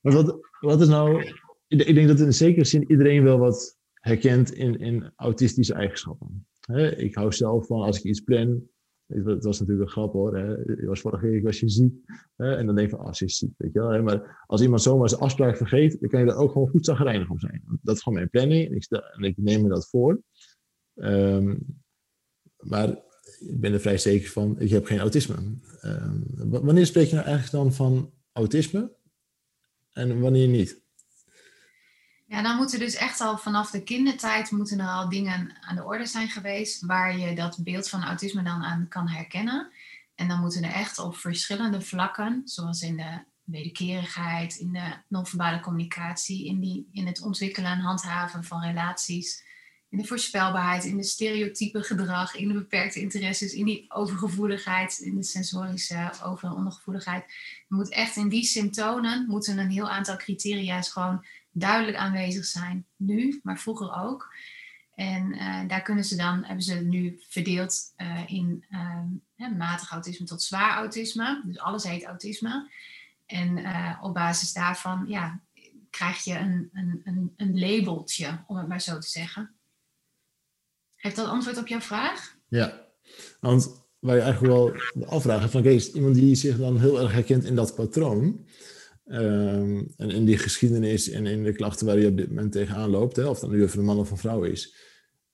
[0.00, 1.32] Maar wat, wat is nou.
[1.66, 6.46] Ik denk dat in zekere zin iedereen wel wat herkent in, in autistische eigenschappen.
[6.96, 8.62] Ik hou zelf van als ik iets plan.
[9.14, 10.36] Het was natuurlijk een grap hoor.
[10.36, 10.46] Hè?
[10.46, 11.94] Je was vorige week was je ziek.
[12.36, 12.56] Hè?
[12.56, 13.52] En dan denk je van, ah, is ziek.
[13.56, 14.02] Weet je wel?
[14.02, 17.30] Maar als iemand zomaar zijn afspraak vergeet, dan kan je daar ook gewoon goed zagrijnig
[17.30, 17.62] om zijn.
[17.82, 18.86] Dat is gewoon mijn planning en ik,
[19.26, 20.22] ik neem me dat voor.
[20.94, 21.58] Um,
[22.56, 22.88] maar
[23.40, 25.34] ik ben er vrij zeker van, ik heb geen autisme.
[25.82, 28.96] Uh, wanneer spreek je nou eigenlijk dan van autisme
[29.92, 30.81] en wanneer niet?
[32.32, 35.84] Ja, dan moeten dus echt al vanaf de kindertijd moeten er al dingen aan de
[35.84, 39.72] orde zijn geweest waar je dat beeld van autisme dan aan kan herkennen.
[40.14, 45.60] En dan moeten er echt op verschillende vlakken, zoals in de wederkerigheid, in de non-verbale
[45.60, 49.44] communicatie, in, die, in het ontwikkelen en handhaven van relaties,
[49.88, 55.14] in de voorspelbaarheid, in de stereotype gedrag, in de beperkte interesses, in die overgevoeligheid, in
[55.14, 57.24] de sensorische over- en ondergevoeligheid.
[57.68, 62.86] Je moet echt in die symptomen moeten een heel aantal criteria's gewoon duidelijk aanwezig zijn.
[62.96, 64.34] Nu, maar vroeger ook.
[64.94, 68.64] En uh, daar kunnen ze dan, hebben ze nu verdeeld uh, in
[69.36, 71.42] uh, matig autisme tot zwaar autisme.
[71.44, 72.70] Dus alles heet autisme.
[73.26, 73.66] En
[74.00, 75.40] op basis daarvan ja,
[75.90, 79.54] krijg je een, een, een, een labeltje, om het maar zo te zeggen.
[80.96, 82.36] Heeft dat antwoord op jouw vraag?
[82.48, 82.80] Ja,
[83.40, 84.72] want wij eigenlijk wel
[85.06, 88.46] afvragen van, oké, iemand die zich dan heel erg herkent in dat patroon,
[89.12, 92.90] um, en in die geschiedenis en in de klachten waar je op dit moment tegenaan
[92.90, 94.74] loopt, hè, of dat nu even een man of een vrouw is,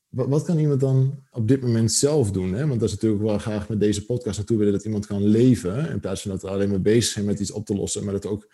[0.09, 2.53] wat, wat, kan iemand dan op dit moment zelf doen?
[2.53, 2.67] Hè?
[2.67, 5.91] Want dat is natuurlijk wel graag met deze podcast naartoe willen dat iemand kan leven,
[5.91, 8.13] in plaats van dat we alleen maar bezig zijn met iets op te lossen, maar
[8.13, 8.49] dat ook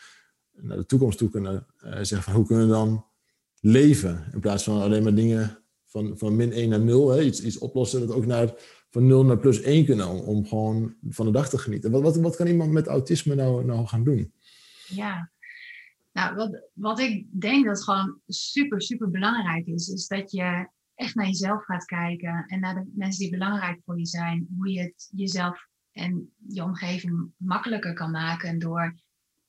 [0.52, 3.04] naar de toekomst toe kunnen uh, zeggen van hoe kunnen we dan
[3.60, 7.58] leven, in plaats van alleen maar dingen van, van min 1 naar 0, hè, iets,
[7.58, 8.54] oplossen, dat ook naar,
[8.90, 11.90] van 0 naar plus 1 kunnen, om, om gewoon van de dag te genieten.
[11.90, 14.32] Wat, wat, wat kan iemand met autisme nou, nou gaan doen?
[14.86, 15.32] Ja,
[16.12, 21.14] nou, wat, wat ik denk dat gewoon super, super belangrijk is, is dat je echt
[21.14, 24.46] naar jezelf gaat kijken en naar de mensen die belangrijk voor je zijn.
[24.56, 28.94] Hoe je het jezelf en je omgeving makkelijker kan maken door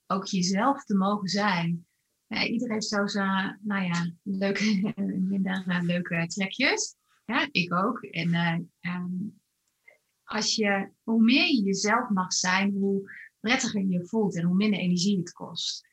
[0.07, 1.87] ook jezelf te mogen zijn.
[2.27, 4.93] Iedereen heeft zo zijn, nou ja, leuke,
[5.29, 6.95] minder uh, leuke trekjes.
[7.25, 8.03] Ja, ik ook.
[8.03, 9.39] En uh, um,
[10.23, 13.11] als je, hoe meer je jezelf mag zijn, hoe
[13.45, 15.87] prettiger je voelt en hoe minder energie het kost.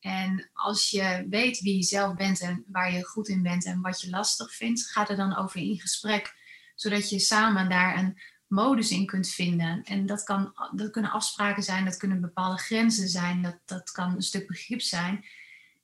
[0.00, 3.80] En als je weet wie je zelf bent en waar je goed in bent en
[3.80, 6.34] wat je lastig vindt, ga er dan over in gesprek,
[6.74, 9.82] zodat je samen daar een modus in kunt vinden.
[9.82, 14.14] En dat, kan, dat kunnen afspraken zijn, dat kunnen bepaalde grenzen zijn, dat, dat kan
[14.14, 15.24] een stuk begrip zijn.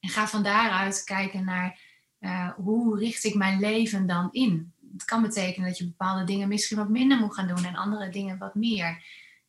[0.00, 1.80] En ga van daaruit kijken naar
[2.20, 4.72] uh, hoe richt ik mijn leven dan in.
[4.92, 8.08] Het kan betekenen dat je bepaalde dingen misschien wat minder moet gaan doen en andere
[8.08, 9.02] dingen wat meer.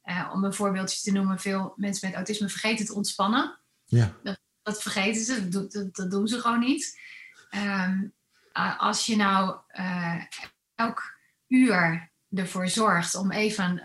[0.06, 3.60] Uh, om een voorbeeldje te noemen, veel mensen met autisme vergeten te ontspannen.
[3.86, 4.14] Ja.
[4.24, 7.00] Dat, dat vergeten ze, dat, dat, dat, doen ze gewoon niet.
[7.56, 8.14] Um,
[8.78, 10.22] als je nou uh,
[10.76, 13.84] elk uur ervoor zorgt om even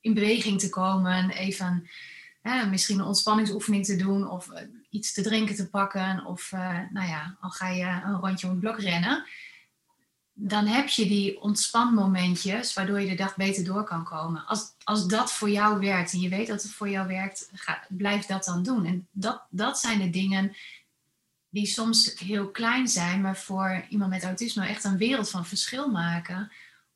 [0.00, 1.88] in beweging te komen, even
[2.70, 4.50] misschien een ontspanningsoefening te doen of
[4.90, 6.50] iets te drinken te pakken of
[6.90, 9.26] nou ja, al ga je een rondje om het blok rennen
[10.40, 14.46] dan heb je die ontspanmomentjes waardoor je de dag beter door kan komen.
[14.46, 17.86] Als, als dat voor jou werkt en je weet dat het voor jou werkt, ga,
[17.88, 18.84] blijf dat dan doen.
[18.84, 20.56] En dat, dat zijn de dingen
[21.48, 25.90] die soms heel klein zijn, maar voor iemand met autisme echt een wereld van verschil
[25.90, 26.52] maken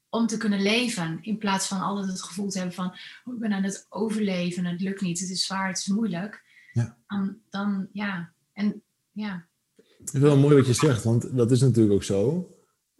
[0.08, 1.18] om te kunnen leven.
[1.22, 4.64] In plaats van altijd het gevoel te hebben van, oh, ik ben aan het overleven,
[4.64, 6.42] het lukt niet, het is zwaar, het is moeilijk.
[6.72, 6.96] Ja.
[7.06, 8.82] Dan, dan ja, en
[9.12, 9.46] ja.
[9.76, 12.48] Het is wel mooi wat je zegt, want dat is natuurlijk ook zo.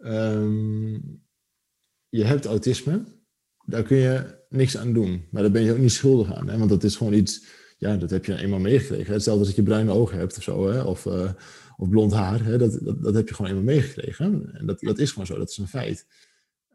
[0.03, 0.93] Ehm,
[2.09, 3.03] je hebt autisme,
[3.65, 5.27] daar kun je niks aan doen.
[5.31, 6.49] Maar daar ben je ook niet schuldig aan.
[6.49, 6.57] Hè?
[6.57, 7.45] Want dat is gewoon iets,
[7.77, 9.13] ja, dat heb je eenmaal meegekregen.
[9.13, 10.81] Hetzelfde als dat je bruine ogen hebt of zo, hè?
[10.81, 11.31] Of, uh,
[11.77, 12.43] of blond haar.
[12.43, 12.57] Hè?
[12.57, 14.49] Dat, dat, dat, heb je gewoon eenmaal meegekregen.
[14.53, 16.07] En dat, dat is gewoon zo, dat is een feit.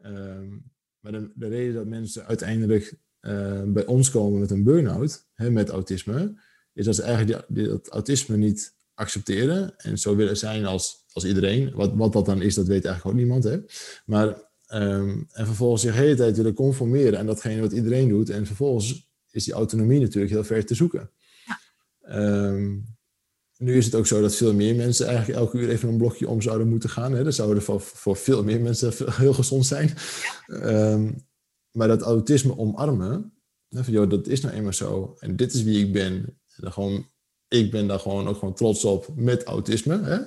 [0.01, 0.57] Ehm,
[0.99, 5.69] maar de, de, reden dat mensen uiteindelijk uh, bij ons komen met een burn-out, met
[5.69, 6.41] autisme,
[6.73, 11.71] is dat ze eigenlijk dat autisme niet accepteren en zo willen zijn als, als iedereen.
[11.73, 13.43] Wat, wat dat dan is, dat weet eigenlijk ook niemand.
[13.43, 13.57] Hè?
[14.05, 14.27] Maar,
[14.73, 18.29] um, en vervolgens zich de hele tijd willen conformeren aan datgene wat iedereen doet.
[18.29, 21.11] En vervolgens is die autonomie natuurlijk heel ver te zoeken.
[21.45, 22.47] Ja.
[22.47, 22.97] Um,
[23.57, 26.27] nu is het ook zo dat veel meer mensen eigenlijk elke uur even een blokje
[26.27, 27.13] om zouden moeten gaan.
[27.13, 27.23] Hè?
[27.23, 28.93] Dat zou voor, voor veel meer mensen
[29.23, 29.93] heel gezond zijn.
[30.47, 31.27] Um,
[31.71, 33.33] maar dat autisme omarmen,
[33.69, 35.15] van, joh, dat is nou eenmaal zo.
[35.19, 36.39] En dit is wie ik ben.
[36.55, 37.07] En gewoon
[37.49, 40.01] ik ben daar gewoon ook gewoon trots op met autisme.
[40.01, 40.17] Hè?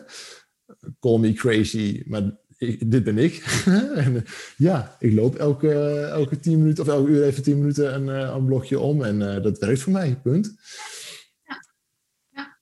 [1.01, 2.41] Call me crazy, maar
[2.87, 3.63] dit ben ik.
[4.05, 4.23] en, eh,
[4.57, 8.45] ja, ik loop elke, elke tien minuten of elke uur even tien minuten een, eh,
[8.45, 10.55] blokje om en uh, dat werkt voor mij, punt.
[12.31, 12.59] Ja,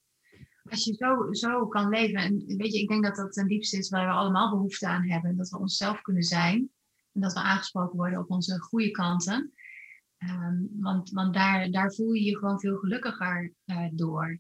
[0.71, 3.79] als je zo, zo kan leven, en weet je, ik denk dat dat ten diepste
[3.79, 6.71] is waar we allemaal behoefte aan hebben, dat we onszelf kunnen zijn
[7.13, 9.53] en dat we aangesproken worden op onze goede kanten.
[10.19, 13.53] Um, want want daar, daar voel je je gewoon veel gelukkiger
[13.93, 14.39] door.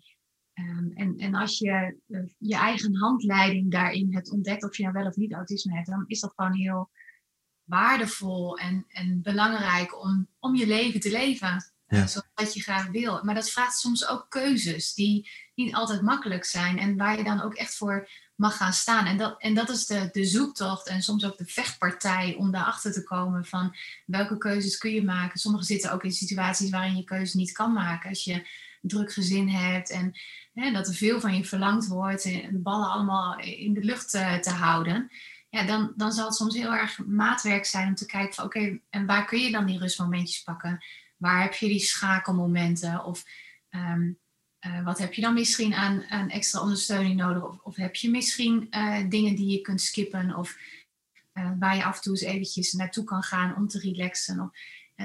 [0.54, 4.94] Um, en, en als je uh, je eigen handleiding daarin hebt ontdekt, of je nou
[4.94, 6.90] wel of niet autisme hebt, dan is dat gewoon heel
[7.64, 11.72] waardevol en, en belangrijk om, om je leven te leven.
[11.86, 12.06] Ja.
[12.06, 13.24] Zoals je graag wil.
[13.24, 16.78] Maar dat vraagt soms ook keuzes die niet altijd makkelijk zijn.
[16.78, 19.06] En waar je dan ook echt voor mag gaan staan.
[19.06, 22.92] En dat, en dat is de, de zoektocht en soms ook de vechtpartij om daarachter
[22.92, 23.76] te komen van
[24.06, 25.38] welke keuzes kun je maken.
[25.38, 28.08] Sommigen zitten ook in situaties waarin je keuze niet kan maken.
[28.08, 30.12] Als je een druk gezin hebt en
[30.52, 34.50] dat er veel van je verlangd wordt en ballen allemaal in de lucht te, te
[34.50, 35.10] houden.
[35.48, 38.80] Ja, dan, dan zal het soms heel erg maatwerk zijn om te kijken van oké,
[38.90, 40.84] en waar kun je dan die rustmomentjes pakken?
[41.16, 43.04] Waar heb je die schakelmomenten?
[43.04, 43.24] Of
[43.70, 44.18] um,
[44.66, 47.62] uh, wat heb je dan misschien aan, extra ondersteuning nodig?
[47.62, 50.36] Of, heb je misschien uh, dingen die je kunt skippen?
[50.36, 50.58] Of
[51.58, 54.40] waar je af en toe eens eventjes naartoe kan gaan om te relaxen?
[54.40, 54.50] Of,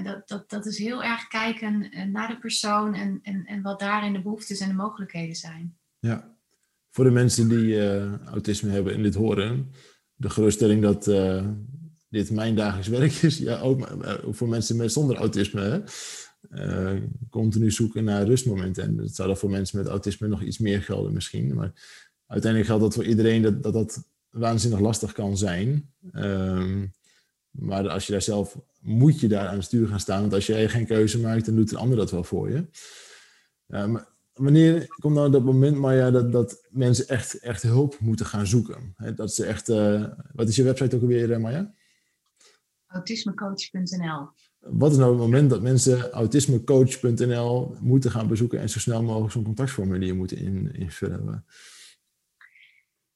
[0.03, 4.13] dat, dat, dat is heel erg kijken naar de persoon en, en, en wat daarin
[4.13, 5.77] de behoeftes en de mogelijkheden zijn.
[5.99, 6.35] Ja,
[6.89, 9.71] voor de mensen die autisme hebben en dit horen,
[10.15, 11.03] de geruststelling dat
[12.09, 13.37] dit mijn dagelijks werk is.
[13.37, 13.97] Ja, ook
[14.29, 15.61] voor mensen met zonder autisme.
[15.61, 15.81] Hè?
[16.51, 18.83] uh, continu zoeken naar rustmomenten.
[18.83, 21.55] En dat zou dan voor mensen met autisme nog iets meer gelden misschien.
[21.55, 21.71] Maar
[22.27, 25.93] uiteindelijk geldt dat voor iedereen dat dat, dat waanzinnig lastig kan zijn.
[26.13, 26.93] Um,
[27.49, 30.21] maar als je daar zelf, moet je daar aan het stuur gaan staan.
[30.21, 32.67] Want als jij geen keuze maakt, dan doet een ander dat wel voor je.
[33.67, 38.25] Uh, maar wanneer komt nou dat moment, Maya, dat, dat mensen echt, echt hulp moeten
[38.25, 38.95] gaan zoeken?
[39.15, 41.73] dat ze echt, uh, wat is je website ook alweer, Maya?
[42.87, 44.29] Autismecoach.nl
[44.69, 49.31] wat is nou het moment dat mensen autismecoach.nl moeten gaan bezoeken en zo snel mogelijk
[49.31, 51.45] zo'n contactformulier moeten in, invullen?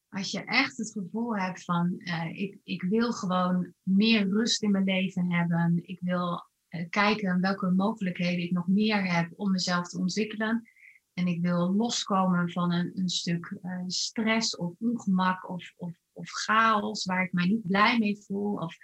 [0.09, 4.71] Als je echt het gevoel hebt van uh, ik, ik wil gewoon meer rust in
[4.71, 5.79] mijn leven hebben.
[5.81, 10.69] Ik wil uh, kijken welke mogelijkheden ik nog meer heb om mezelf te ontwikkelen.
[11.13, 16.29] En ik wil loskomen van een, een stuk uh, stress of ongemak of, of, of
[16.29, 18.53] chaos waar ik mij niet blij mee voel.
[18.53, 18.77] Of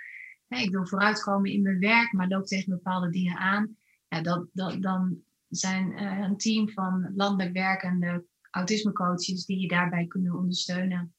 [0.47, 3.77] ik wil vooruitkomen in mijn werk, maar loop tegen bepaalde dingen aan.
[4.07, 10.35] Ja, dat, dat, dan zijn een team van landelijk werkende autismecoaches die je daarbij kunnen
[10.35, 11.14] ondersteunen.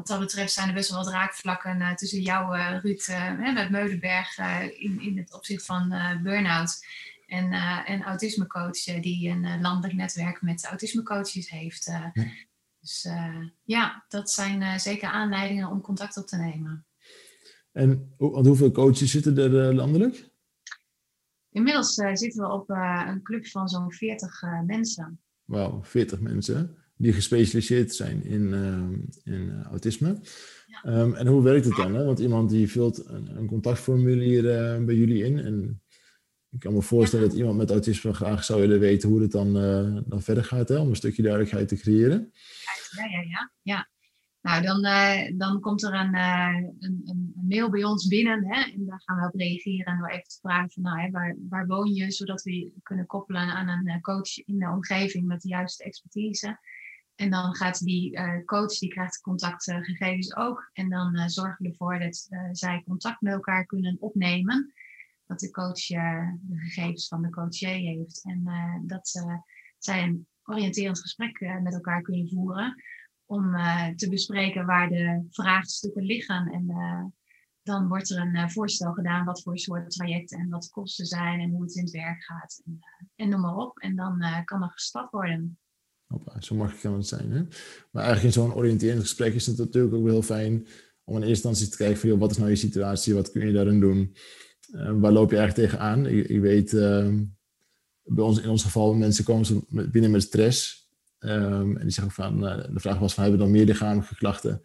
[0.00, 3.08] Wat dat betreft zijn er best wel wat raakvlakken uh, tussen jou, uh, Ruud,
[3.54, 4.38] met Meulenberg
[4.78, 5.88] in, in het opzicht van
[6.22, 6.84] burn-out.
[7.26, 7.52] En,
[7.86, 11.84] en autismecoach die een landelijk netwerk met autismecoaches heeft.
[11.84, 12.12] Ja.
[12.80, 13.08] Dus
[13.64, 16.86] ja, dat zijn zeker aanleidingen om contact op te nemen.
[17.72, 20.30] En hoeveel coaches zitten er landelijk?
[21.50, 25.20] Inmiddels zitten we op een club van zo'n 40 mensen.
[25.44, 28.54] Wauw, 40 mensen die gespecialiseerd zijn in,
[29.24, 30.20] in autisme.
[30.66, 31.00] Ja.
[31.00, 31.94] Um, en hoe werkt het dan?
[31.94, 32.04] Hè?
[32.04, 34.42] Want iemand die vult een, een contactformulier
[34.84, 35.38] bij jullie in.
[35.38, 35.82] En
[36.50, 39.52] ik kan me voorstellen dat iemand met autisme graag zou willen weten hoe het dan,
[40.06, 42.32] dan verder gaat, hè, om een stukje duidelijkheid te creëren.
[42.96, 43.52] Ja, ja, ja.
[43.62, 43.88] ja.
[44.42, 48.62] Nou, dan, uh, dan komt er een, uh, een, een, mail bij ons binnen hè,
[48.72, 51.36] en daar gaan we op reageren en door even te vragen van, nou, hè, waar,
[51.48, 55.40] waar woon je, zodat we kunnen koppelen aan een eh, coach in de omgeving met
[55.40, 56.58] de juiste expertise.
[57.20, 60.70] En dan gaat die coach, die krijgt contactgegevens ook.
[60.72, 64.72] En dan zorgen we ervoor dat zij contact met elkaar kunnen opnemen.
[65.26, 68.24] Dat de coach de gegevens van de coach heeft.
[68.24, 68.44] En
[68.86, 69.24] dat
[69.78, 72.82] zij een oriënterend gesprek met elkaar kunnen voeren
[73.24, 73.52] om
[73.96, 76.46] te bespreken waar de vraagstukken liggen.
[76.46, 76.66] En
[77.62, 81.40] dan wordt er een voorstel gedaan wat voor soort trajecten en wat de kosten zijn
[81.40, 82.62] en hoe het in het werk gaat.
[82.64, 82.78] En,
[83.14, 83.78] en noem maar op.
[83.78, 85.58] En dan kan er gestart worden.
[86.10, 87.32] Hoppa, zo makkelijk kan het zijn.
[87.32, 87.42] Hè?
[87.90, 90.66] Maar eigenlijk in zo'n oriënterend gesprek is het natuurlijk ook heel fijn
[91.04, 93.52] om in eerste instantie te kijken van wat is nou je situatie, wat kun je
[93.52, 94.16] daarin doen,
[94.72, 96.06] waar loop je eigenlijk tegenaan.
[96.06, 97.24] Ik, ik weet, ehm,
[98.02, 100.80] bij ons in ons geval, mensen komen binnen met stress
[101.20, 104.14] Um, en die zeggen van, uh, de vraag was van, hebben we dan meer lichamelijke
[104.14, 104.62] klachten?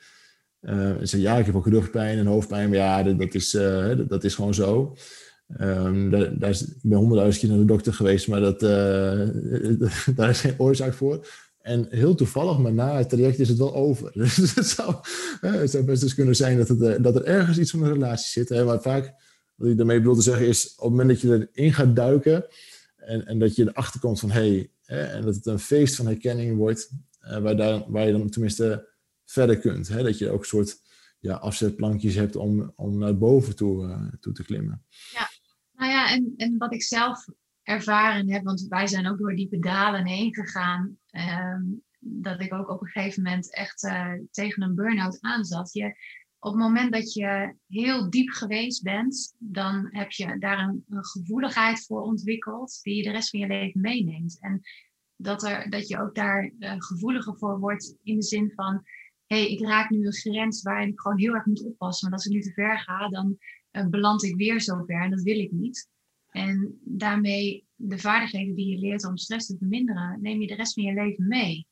[0.61, 3.99] Uh, en zei, ja, ik heb ook rugpijn en hoofdpijn, maar ja, dat, is, uh,
[4.07, 4.95] dat, is gewoon zo.
[5.61, 8.59] Um, daar, is, ik ben honderdduizend keer naar de dokter geweest, maar dat,
[10.15, 11.27] daar is geen oorzaak voor.
[11.65, 14.11] En heel toevallig, maar na het traject is het wel over.
[14.21, 14.95] Dus het zou,
[15.41, 18.27] het zou best dus kunnen zijn dat, het, dat er ergens iets van een relatie
[18.27, 18.49] zit.
[18.49, 18.63] Hè?
[18.63, 19.13] Maar vaak,
[19.55, 22.45] wat ik daarmee bedoel te zeggen, is op het moment dat je erin gaat duiken
[22.95, 26.57] en, en dat je erachter komt van, hey, en dat het een feest van herkenning
[26.57, 26.89] wordt,
[27.21, 28.87] uh, waar, daar, waar je dan tenminste
[29.25, 29.87] verder kunt.
[29.87, 30.03] Hè?
[30.03, 30.81] Dat je ook een soort
[31.19, 34.83] ja, afzetplankjes hebt om, om naar boven toe, toe te klimmen.
[35.11, 35.29] Ja,
[36.11, 37.25] en, en wat ik zelf
[37.63, 41.57] ervaren heb, want wij zijn ook door diepe dalen heen gegaan, uh,
[41.99, 45.73] dat ik ook op een gegeven moment echt uh, tegen een burn-out aanzat.
[45.73, 45.85] Je,
[46.39, 51.85] op het moment dat je heel diep geweest bent, dan heb je daar een, gevoeligheid
[51.85, 54.37] voor ontwikkeld die je de rest van je leven meeneemt.
[54.39, 54.61] En
[55.15, 58.83] dat, er, dat je ook daar uh, gevoeliger voor wordt in de zin van,
[59.25, 62.09] hé, hey, ik raak nu een grens waarin ik gewoon heel erg moet oppassen.
[62.09, 63.37] Want als ik nu te ver ga, dan
[63.71, 65.89] uh, beland ik weer zo ver en dat wil ik niet.
[66.35, 70.73] En daarmee de vaardigheden die je leert om stress te verminderen, neem je de rest
[70.73, 71.67] van je leven mee.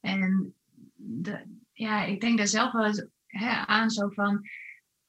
[0.00, 0.54] En
[0.94, 3.06] de, ja, ik denk daar zelf wel eens
[3.66, 4.48] aan zo van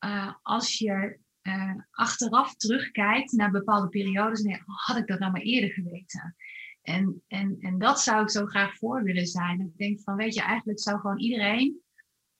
[0.05, 5.41] uh, als je uh, achteraf terugkijkt naar bepaalde periodes, nee, had ik dat nou maar
[5.41, 6.35] eerder geweten.
[6.81, 9.59] En, en, en dat zou ik zo graag voor willen zijn.
[9.59, 11.81] Ik denk van, weet je, eigenlijk zou gewoon iedereen,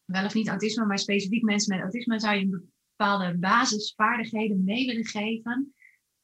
[0.05, 4.85] wel of niet autisme, maar specifiek mensen met autisme, zou je een bepaalde basisvaardigheden mee
[4.85, 5.73] willen geven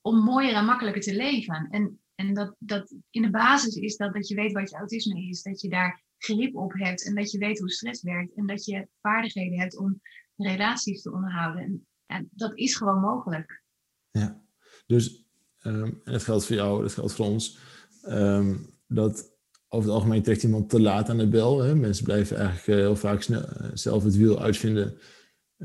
[0.05, 1.67] om mooier en makkelijker te leven.
[1.69, 5.27] En, en dat, dat in de basis is dat, dat je weet wat je autisme
[5.27, 8.45] is, dat je daar grip op hebt en dat je weet hoe stress werkt en
[8.45, 10.01] dat je vaardigheden hebt om
[10.35, 11.87] relaties te onderhouden.
[12.05, 13.63] En, dat is gewoon mogelijk.
[14.11, 14.41] Ja,
[14.85, 15.25] dus
[15.63, 17.59] um, en dat geldt voor jou, dat geldt voor ons,
[18.07, 19.33] um, dat
[19.67, 21.61] over het algemeen trekt iemand te laat aan de bel.
[21.61, 21.75] Hè?
[21.75, 24.97] Mensen blijven eigenlijk eh, heel vaak eh, zelf het wiel uitvinden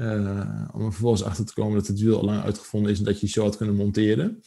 [0.00, 3.04] uh, om er vervolgens achter te komen dat het wiel al lang uitgevonden is en
[3.04, 4.42] dat je zo had kunnen monteren.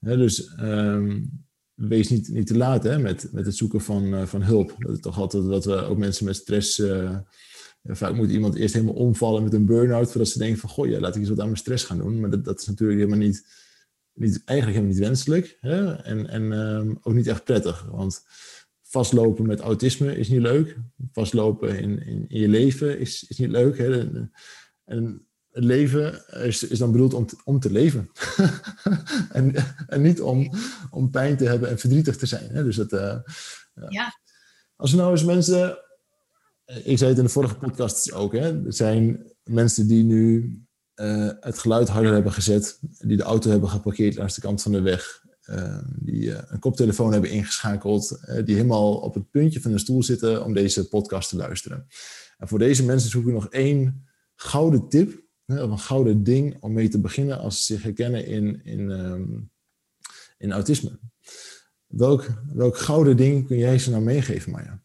[0.00, 1.30] dus um,
[1.74, 4.74] wees niet, niet te laat hè, met, met het zoeken van, uh, van hulp.
[4.78, 6.78] Dat is toch altijd dat we ook mensen met stress.
[6.78, 7.18] Uh,
[7.84, 10.10] vaak moet iemand eerst helemaal omvallen met een burn-out.
[10.10, 12.20] voordat ze denken: van goh, ja, laat ik eens wat aan mijn stress gaan doen.
[12.20, 13.46] Maar dat, dat is natuurlijk helemaal niet,
[14.12, 15.56] niet, eigenlijk helemaal niet wenselijk.
[15.60, 15.94] Hè?
[15.94, 17.86] En, en um, ook niet echt prettig.
[17.90, 18.22] Want
[18.82, 20.76] vastlopen met autisme is niet leuk.
[21.12, 23.78] Vastlopen in, in, je leven is, is niet leuk.
[23.78, 24.10] Hè?
[24.90, 28.10] En het leven is, is dan bedoeld om te, om te leven.
[29.32, 29.54] en,
[29.86, 30.52] en niet om,
[30.90, 32.50] om pijn te hebben en verdrietig te zijn.
[32.50, 32.64] Hè?
[32.64, 33.16] Dus dat, uh,
[33.88, 34.18] ja.
[34.76, 35.78] Als nou eens mensen...
[36.84, 38.32] Ik zei het in de vorige podcast ook.
[38.32, 38.64] Hè?
[38.64, 40.58] Er zijn mensen die nu
[40.94, 42.78] uh, het geluid harder hebben gezet.
[42.80, 45.24] Die de auto hebben geparkeerd langs de kant van de weg.
[45.44, 48.20] Uh, die een koptelefoon hebben ingeschakeld.
[48.44, 51.86] die helemaal op het puntje van een stoel zitten om deze podcast te luisteren.
[52.38, 54.08] En voor deze mensen zoek ik nog één
[54.40, 58.64] gouden tip of een gouden ding om mee te beginnen als ze zich herkennen in,
[58.64, 59.50] in, um,
[60.38, 60.98] in autisme.
[61.86, 64.80] Welk, welk gouden ding kun jij ze nou meegeven, Maya?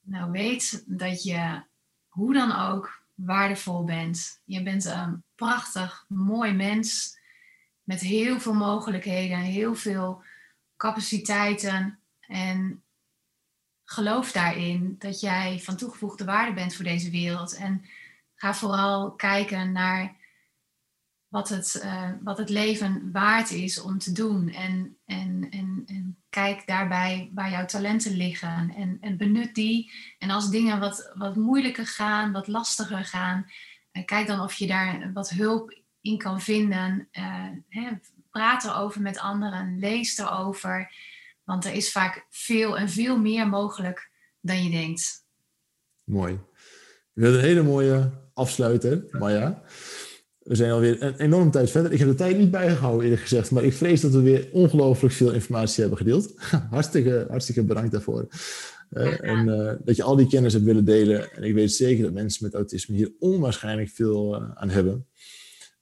[0.00, 1.62] Nou, weet dat je
[2.08, 4.40] hoe dan ook waardevol bent.
[4.44, 7.18] Je bent een prachtig, mooi mens
[7.82, 10.22] met heel veel mogelijkheden, heel veel
[10.76, 11.98] capaciteiten.
[12.20, 12.82] En
[13.84, 17.54] geloof daarin dat jij van toegevoegde waarde bent voor deze wereld.
[17.54, 17.84] En
[18.40, 20.16] ga vooral kijken naar
[21.28, 24.48] wat het, uh, wat het leven waard is om te doen.
[24.48, 28.72] En, en, en, en kijk daarbij waar jouw talenten liggen.
[28.76, 29.92] En, en benut die.
[30.18, 33.46] En als dingen wat, wat moeilijker gaan, wat lastiger gaan,
[33.92, 37.08] uh, kijk dan of je daar wat hulp in kan vinden.
[37.12, 37.90] Uh, hè,
[38.30, 40.94] praat erover met anderen, lees erover.
[41.44, 44.10] Want er is vaak veel en veel meer mogelijk
[44.40, 45.24] dan je denkt.
[46.04, 46.40] Mooi.
[47.14, 48.10] Hebben een hele mooie
[48.40, 49.62] afsluiter, Maya.
[50.38, 51.92] We zijn alweer een enorm tijd verder.
[51.92, 53.50] Ik heb de tijd niet bijgehouden, eerlijk gezegd.
[53.50, 56.34] Maar ik vrees dat we weer ongelooflijk veel informatie hebben gedeeld.
[56.70, 58.28] hartstikke, hartstikke bedankt daarvoor.
[58.90, 61.32] Uh, en uh, dat je al die kennis hebt willen delen.
[61.32, 65.06] En ik weet zeker dat mensen met autisme hier onwaarschijnlijk veel uh, aan hebben.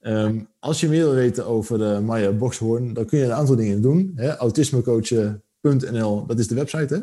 [0.00, 3.82] Um, als je meer wil weten over Maya Boxhoorn, dan kun je een aantal dingen
[3.82, 4.18] doen.
[4.18, 7.00] Autismecoachen.nl, dat is de website, hè?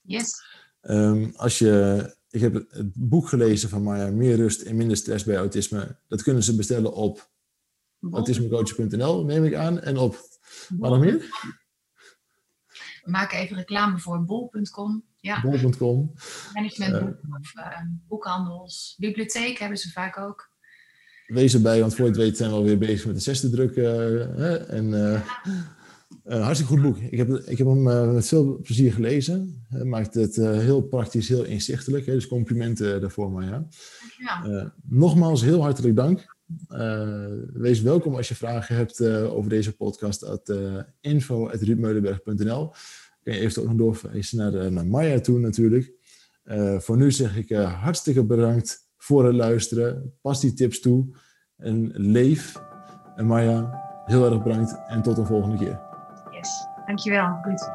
[0.00, 0.42] Yes.
[0.82, 5.24] Um, als je ik heb het boek gelezen van Maya, Meer rust en minder stress
[5.24, 5.96] bij autisme.
[6.08, 7.30] Dat kunnen ze bestellen op
[8.10, 9.80] autismecoach.nl, neem ik aan.
[9.80, 10.16] En op,
[10.68, 11.18] wat nog meer?
[13.04, 15.04] We maken even reclame voor bol.com.
[15.20, 15.40] Ja.
[15.40, 16.12] Bol.com.
[16.52, 17.08] Management, uh,
[17.40, 17.78] of uh,
[18.08, 20.50] boekhandels, bibliotheek hebben ze vaak ook.
[21.26, 23.76] Wees erbij, want voor je het weet zijn we alweer bezig met de zesde druk.
[23.76, 25.24] Uh, en, ja.
[26.26, 26.96] Uh, hartstikke goed boek.
[26.96, 29.64] Ik heb, ik heb hem uh, met veel plezier gelezen.
[29.68, 32.06] Hij maakt het uh, heel praktisch, heel inzichtelijk.
[32.06, 32.12] Hè?
[32.12, 33.66] Dus complimenten daarvoor, maar ja.
[34.18, 34.74] ja.
[34.82, 36.36] nogmaals, heel hartelijk dank.
[37.52, 40.24] wees welkom als je vragen hebt over deze podcast.
[40.24, 40.54] At
[41.00, 42.72] info.ruudmeulenberg.nl
[43.22, 45.92] Kun je eventueel ook nog doorverwijzen naar, naar Maya toe natuurlijk.
[46.78, 50.14] voor nu zeg ik hartstikke bedankt voor het luisteren.
[50.20, 51.16] Pas die tips toe.
[51.56, 52.62] En leef.
[53.16, 54.76] En Maya, heel erg bedankt.
[54.88, 55.91] En tot de volgende keer.
[56.86, 57.70] Dankjewel, Ruud.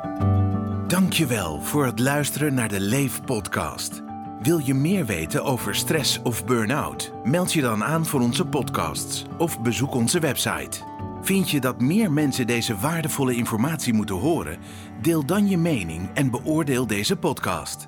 [0.87, 4.03] Dankjewel voor het luisteren naar de Leef podcast.
[4.41, 7.13] Wil je meer weten over stress of burn-out?
[7.23, 10.79] Meld je dan aan voor onze podcasts of bezoek onze website.
[11.21, 14.57] Vind je dat meer mensen deze waardevolle informatie moeten horen?
[15.01, 17.87] Deel dan je mening en beoordeel deze podcast.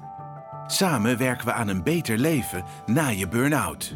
[0.68, 3.96] Samen werken we aan een beter leven na je burn-out.